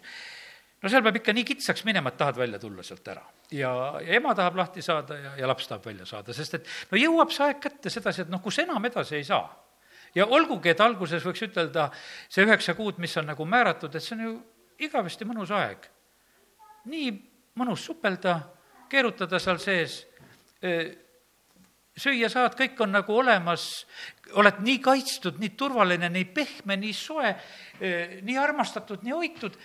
no 0.81 0.89
seal 0.89 1.03
peab 1.05 1.19
ikka 1.19 1.35
nii 1.35 1.45
kitsaks 1.51 1.83
minema, 1.85 2.13
et 2.13 2.17
tahad 2.21 2.39
välja 2.39 2.61
tulla 2.61 2.85
sealt 2.87 3.11
ära. 3.11 3.25
ja, 3.51 3.71
ja 3.99 4.17
ema 4.17 4.33
tahab 4.37 4.57
lahti 4.61 4.81
saada 4.85 5.19
ja, 5.19 5.35
ja 5.43 5.49
laps 5.51 5.67
tahab 5.69 5.85
välja 5.85 6.07
saada, 6.09 6.33
sest 6.33 6.57
et 6.57 6.71
no 6.91 7.01
jõuab 7.01 7.35
see 7.35 7.45
aeg 7.45 7.61
kätte 7.67 7.93
sedasi, 7.93 8.23
et 8.23 8.33
noh, 8.33 8.41
kus 8.41 8.63
enam 8.63 8.89
edasi 8.89 9.19
ei 9.19 9.27
saa 9.27 9.45
ja 10.15 10.25
olgugi, 10.25 10.71
et 10.71 10.81
alguses 10.81 11.25
võiks 11.25 11.43
ütelda, 11.47 11.89
see 12.29 12.45
üheksa 12.45 12.75
kuud, 12.77 12.99
mis 13.03 13.15
on 13.17 13.27
nagu 13.31 13.45
määratud, 13.45 13.95
et 13.95 14.03
see 14.03 14.15
on 14.17 14.23
ju 14.25 14.35
igavesti 14.87 15.25
mõnus 15.25 15.51
aeg. 15.51 15.89
nii 16.87 17.09
mõnus 17.59 17.83
supelda, 17.83 18.39
keerutada 18.89 19.39
seal 19.43 19.57
sees, 19.59 19.97
süüa 21.97 22.29
saad, 22.29 22.55
kõik 22.55 22.79
on 22.85 22.93
nagu 22.95 23.15
olemas, 23.17 23.85
oled 24.37 24.61
nii 24.63 24.77
kaitstud, 24.85 25.39
nii 25.41 25.55
turvaline, 25.59 26.09
nii 26.13 26.27
pehme, 26.31 26.77
nii 26.77 26.93
soe, 26.93 27.33
nii 28.21 28.37
armastatud, 28.37 29.03
nii 29.03 29.15
hoitud 29.15 29.57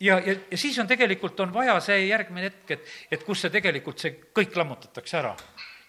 ja, 0.00 0.18
ja, 0.18 0.36
ja 0.50 0.58
siis 0.58 0.78
on 0.78 0.86
tegelikult, 0.86 1.40
on 1.40 1.54
vaja 1.54 1.78
see 1.84 2.06
järgmine 2.06 2.48
hetk, 2.48 2.70
et, 2.76 2.92
et 3.10 3.24
kus 3.26 3.44
see 3.44 3.54
tegelikult, 3.54 3.98
see 3.98 4.14
kõik 4.34 4.56
lammutatakse 4.56 5.18
ära. 5.18 5.34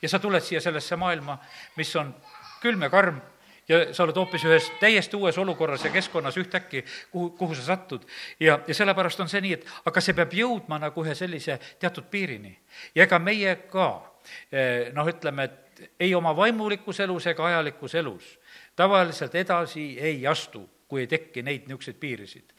ja 0.01 0.09
sa 0.09 0.19
tuled 0.19 0.43
siia 0.43 0.61
sellesse 0.61 0.95
maailma, 0.95 1.37
mis 1.77 1.95
on 1.99 2.13
külm 2.61 2.83
ja 2.87 2.89
karm 2.89 3.19
ja 3.69 3.82
sa 3.93 4.03
oled 4.03 4.17
hoopis 4.17 4.45
ühes 4.47 4.71
täiesti 4.79 5.17
uues 5.17 5.38
olukorras 5.38 5.86
ja 5.86 5.91
keskkonnas 5.93 6.38
ühtäkki, 6.41 6.84
kuhu, 7.12 7.29
kuhu 7.38 7.55
sa 7.55 7.62
satud. 7.62 8.05
ja, 8.39 8.60
ja 8.67 8.73
sellepärast 8.73 9.19
on 9.19 9.29
see 9.29 9.41
nii, 9.45 9.53
et 9.60 9.67
aga 9.86 10.01
see 10.01 10.17
peab 10.17 10.34
jõudma 10.34 10.79
nagu 10.82 11.05
ühe 11.05 11.15
sellise 11.15 11.60
teatud 11.79 12.10
piirini. 12.12 12.58
ja 12.95 13.05
ega 13.05 13.19
meie 13.19 13.55
ka 13.69 13.89
eh, 14.51 14.91
noh, 14.93 15.08
ütleme, 15.08 15.45
et 15.45 15.89
ei 15.99 16.15
oma 16.15 16.36
vaimulikus 16.36 16.99
elus 16.99 17.27
ega 17.27 17.45
ajalikus 17.45 17.95
elus 17.95 18.36
tavaliselt 18.75 19.36
edasi 19.36 19.95
ei 19.99 20.27
astu, 20.27 20.65
kui 20.88 21.05
ei 21.05 21.08
tekki 21.08 21.43
neid 21.45 21.67
niisuguseid 21.67 21.99
piirisid 21.99 22.53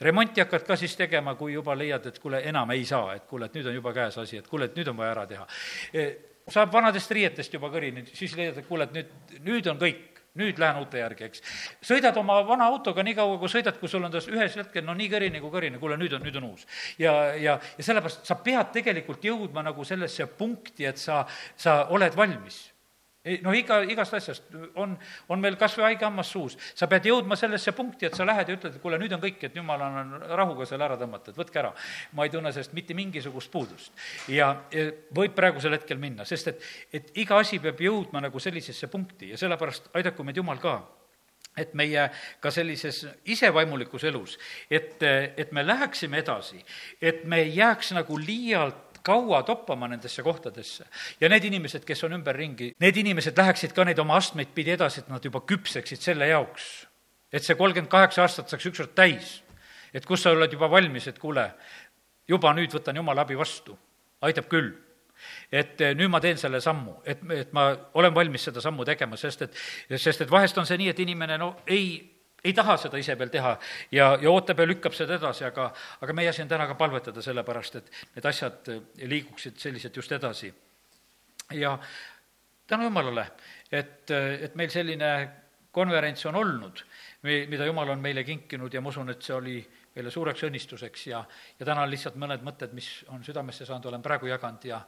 remonti 0.00 0.40
hakkad 0.40 0.66
ka 0.66 0.76
siis 0.76 0.96
tegema, 0.96 1.34
kui 1.34 1.54
juba 1.54 1.76
leiad, 1.78 2.06
et 2.06 2.18
kuule, 2.18 2.42
enam 2.44 2.70
ei 2.74 2.84
saa, 2.84 3.14
et 3.16 3.24
kuule, 3.24 3.48
et 3.48 3.54
nüüd 3.56 3.70
on 3.70 3.78
juba 3.78 3.94
käes 3.96 4.18
asi, 4.20 4.42
et 4.42 4.48
kuule, 4.48 4.68
et 4.68 4.76
nüüd 4.76 4.90
on 4.92 4.96
vaja 4.98 5.14
ära 5.14 5.26
teha. 5.30 5.46
saab 6.52 6.72
vanadest 6.72 7.10
riietest 7.10 7.54
juba 7.54 7.70
kõrini, 7.72 8.04
siis 8.12 8.36
leiad, 8.36 8.58
et 8.60 8.68
kuule, 8.68 8.84
et 8.84 8.92
nüüd, 8.92 9.40
nüüd 9.46 9.70
on 9.72 9.80
kõik 9.80 10.15
nüüd 10.38 10.60
lähen 10.62 10.80
uute 10.82 11.00
järgi, 11.00 11.30
eks. 11.30 11.42
sõidad 11.90 12.16
oma 12.20 12.38
vana 12.46 12.68
autoga 12.72 13.04
nii 13.06 13.16
kaua, 13.18 13.40
kui 13.42 13.52
sõidad, 13.52 13.80
kui 13.80 13.90
sul 13.90 14.04
on 14.06 14.14
tas 14.14 14.28
ühes 14.30 14.56
hetkel 14.60 14.84
no 14.86 14.94
nii 14.96 15.10
kõrini 15.12 15.42
kui 15.42 15.52
kõrini, 15.54 15.80
kuule, 15.82 15.98
nüüd 16.00 16.16
on, 16.18 16.24
nüüd 16.26 16.38
on 16.40 16.50
uus. 16.52 16.66
ja, 16.98 17.12
ja, 17.34 17.58
ja 17.78 17.90
sellepärast 17.90 18.26
sa 18.28 18.38
pead 18.40 18.72
tegelikult 18.76 19.24
jõudma 19.24 19.64
nagu 19.66 19.84
sellesse 19.84 20.28
punkti, 20.38 20.86
et 20.88 21.00
sa, 21.00 21.24
sa 21.56 21.84
oled 21.94 22.16
valmis 22.16 22.64
noh, 23.42 23.54
iga, 23.56 23.80
igast 23.88 24.14
asjast 24.18 24.56
on, 24.78 24.94
on 25.32 25.42
meil 25.42 25.56
kas 25.60 25.76
või 25.78 25.88
haige 25.88 26.06
hammas 26.06 26.30
suus. 26.32 26.56
sa 26.74 26.88
pead 26.90 27.08
jõudma 27.10 27.36
sellesse 27.38 27.72
punkti, 27.76 28.06
et 28.08 28.18
sa 28.18 28.26
lähed 28.28 28.48
ja 28.48 28.58
ütled, 28.58 28.76
et 28.76 28.82
kuule, 28.82 28.98
nüüd 29.02 29.14
on 29.16 29.22
kõik, 29.22 29.40
et 29.48 29.56
jumal 29.56 29.82
on 29.86 30.14
rahuga 30.38 30.66
selle 30.68 30.86
ära 30.86 30.98
tõmmata, 31.00 31.32
et 31.32 31.40
võtke 31.40 31.62
ära. 31.62 31.72
ma 32.12 32.26
ei 32.26 32.34
tunne 32.34 32.52
sellest 32.52 32.76
mitte 32.76 32.94
mingisugust 32.94 33.50
puudust. 33.52 33.92
ja 34.28 34.52
võib 35.14 35.34
praegusel 35.34 35.74
hetkel 35.78 35.98
minna, 36.02 36.24
sest 36.24 36.52
et, 36.52 36.68
et 36.92 37.10
iga 37.24 37.40
asi 37.40 37.58
peab 37.62 37.80
jõudma 37.80 38.22
nagu 38.22 38.40
sellisesse 38.42 38.90
punkti 38.92 39.32
ja 39.32 39.40
sellepärast 39.40 39.90
aidaku 39.94 40.24
meid 40.24 40.36
Jumal 40.36 40.58
ka 40.62 40.78
et 41.56 41.72
meie 41.74 42.02
ka 42.40 42.50
sellises 42.52 43.00
isevaimulikus 43.32 44.04
elus, 44.10 44.36
et, 44.70 45.00
et 45.00 45.52
me 45.56 45.64
läheksime 45.64 46.20
edasi, 46.20 46.60
et 47.00 47.24
me 47.24 47.40
ei 47.46 47.54
jääks 47.56 47.94
nagu 47.96 48.18
liialt 48.20 48.95
kaua 49.06 49.42
toppama 49.46 49.88
nendesse 49.88 50.22
kohtadesse. 50.22 50.86
ja 51.20 51.28
need 51.28 51.44
inimesed, 51.44 51.84
kes 51.86 52.04
on 52.04 52.18
ümberringi, 52.18 52.72
need 52.82 53.00
inimesed 53.02 53.38
läheksid 53.38 53.74
ka 53.76 53.84
neid 53.86 53.98
oma 54.02 54.18
astmeid 54.18 54.54
pidi 54.54 54.74
edasi, 54.74 55.04
et 55.04 55.12
nad 55.12 55.24
juba 55.24 55.42
küpseksid 55.46 56.02
selle 56.02 56.28
jaoks, 56.32 56.86
et 57.32 57.44
see 57.44 57.58
kolmkümmend 57.58 57.92
kaheksa 57.92 58.26
aastat 58.26 58.50
saaks 58.50 58.72
ükskord 58.72 58.96
täis. 58.98 59.42
et 59.94 60.04
kus 60.04 60.22
sa 60.22 60.34
oled 60.34 60.52
juba 60.52 60.68
valmis, 60.70 61.06
et 61.08 61.18
kuule, 61.18 61.46
juba 62.28 62.52
nüüd 62.52 62.74
võtan 62.74 62.96
jumala 62.98 63.22
abi 63.24 63.38
vastu, 63.38 63.78
aitab 64.20 64.50
küll 64.50 64.74
et 65.52 65.80
eh, 65.80 65.94
nüüd 65.96 66.10
ma 66.12 66.20
teen 66.20 66.36
selle 66.36 66.60
sammu, 66.60 66.98
et, 67.06 67.22
et 67.32 67.52
ma 67.56 67.70
olen 67.96 68.14
valmis 68.14 68.42
seda 68.48 68.60
sammu 68.60 68.84
tegema, 68.84 69.16
sest 69.16 69.46
et, 69.46 69.56
sest 69.96 70.26
et 70.26 70.30
vahest 70.30 70.58
on 70.58 70.68
see 70.68 70.78
nii, 70.80 70.90
et 70.92 71.00
inimene 71.06 71.38
no 71.40 71.54
ei 71.66 72.15
ei 72.44 72.52
taha 72.54 72.76
seda 72.80 72.98
ise 73.00 73.16
veel 73.18 73.30
teha 73.32 73.54
ja, 73.92 74.10
ja 74.22 74.30
ootab 74.30 74.60
ja 74.60 74.66
lükkab 74.68 74.94
seda 74.96 75.16
edasi, 75.18 75.44
aga, 75.48 75.70
aga 76.00 76.16
meie 76.16 76.30
asi 76.30 76.42
on 76.44 76.50
täna 76.50 76.66
ka 76.68 76.76
palvetada 76.78 77.22
selle 77.24 77.44
pärast, 77.46 77.80
et 77.80 77.90
need 78.16 78.28
asjad 78.28 78.70
liiguksid 79.02 79.58
selliselt 79.62 79.96
just 79.96 80.12
edasi. 80.12 80.52
ja 81.54 81.78
tänu 82.66 82.88
jumalale, 82.88 83.26
et, 83.70 84.10
et 84.10 84.54
meil 84.54 84.70
selline 84.70 85.10
konverents 85.76 86.26
on 86.26 86.34
olnud, 86.34 86.84
mida 87.22 87.66
jumal 87.66 87.90
on 87.92 88.00
meile 88.00 88.24
kinkinud 88.24 88.74
ja 88.74 88.80
ma 88.80 88.88
usun, 88.88 89.10
et 89.12 89.22
see 89.22 89.34
oli 89.36 89.56
meile 89.96 90.10
suureks 90.10 90.44
õnnistuseks 90.48 91.06
ja, 91.10 91.24
ja 91.58 91.66
täna 91.66 91.84
on 91.84 91.90
lihtsalt 91.90 92.16
mõned 92.20 92.44
mõtted, 92.44 92.72
mis 92.76 92.90
on 93.12 93.24
südamesse 93.24 93.66
saanud, 93.66 93.88
olen 93.90 94.04
praegu 94.04 94.28
jaganud 94.30 94.64
ja, 94.68 94.80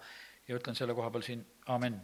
ja 0.49 0.61
ütlen 0.61 0.77
selle 0.77 0.97
koha 0.97 1.11
peal 1.11 1.25
siin 1.25 1.45
amin 1.75 2.01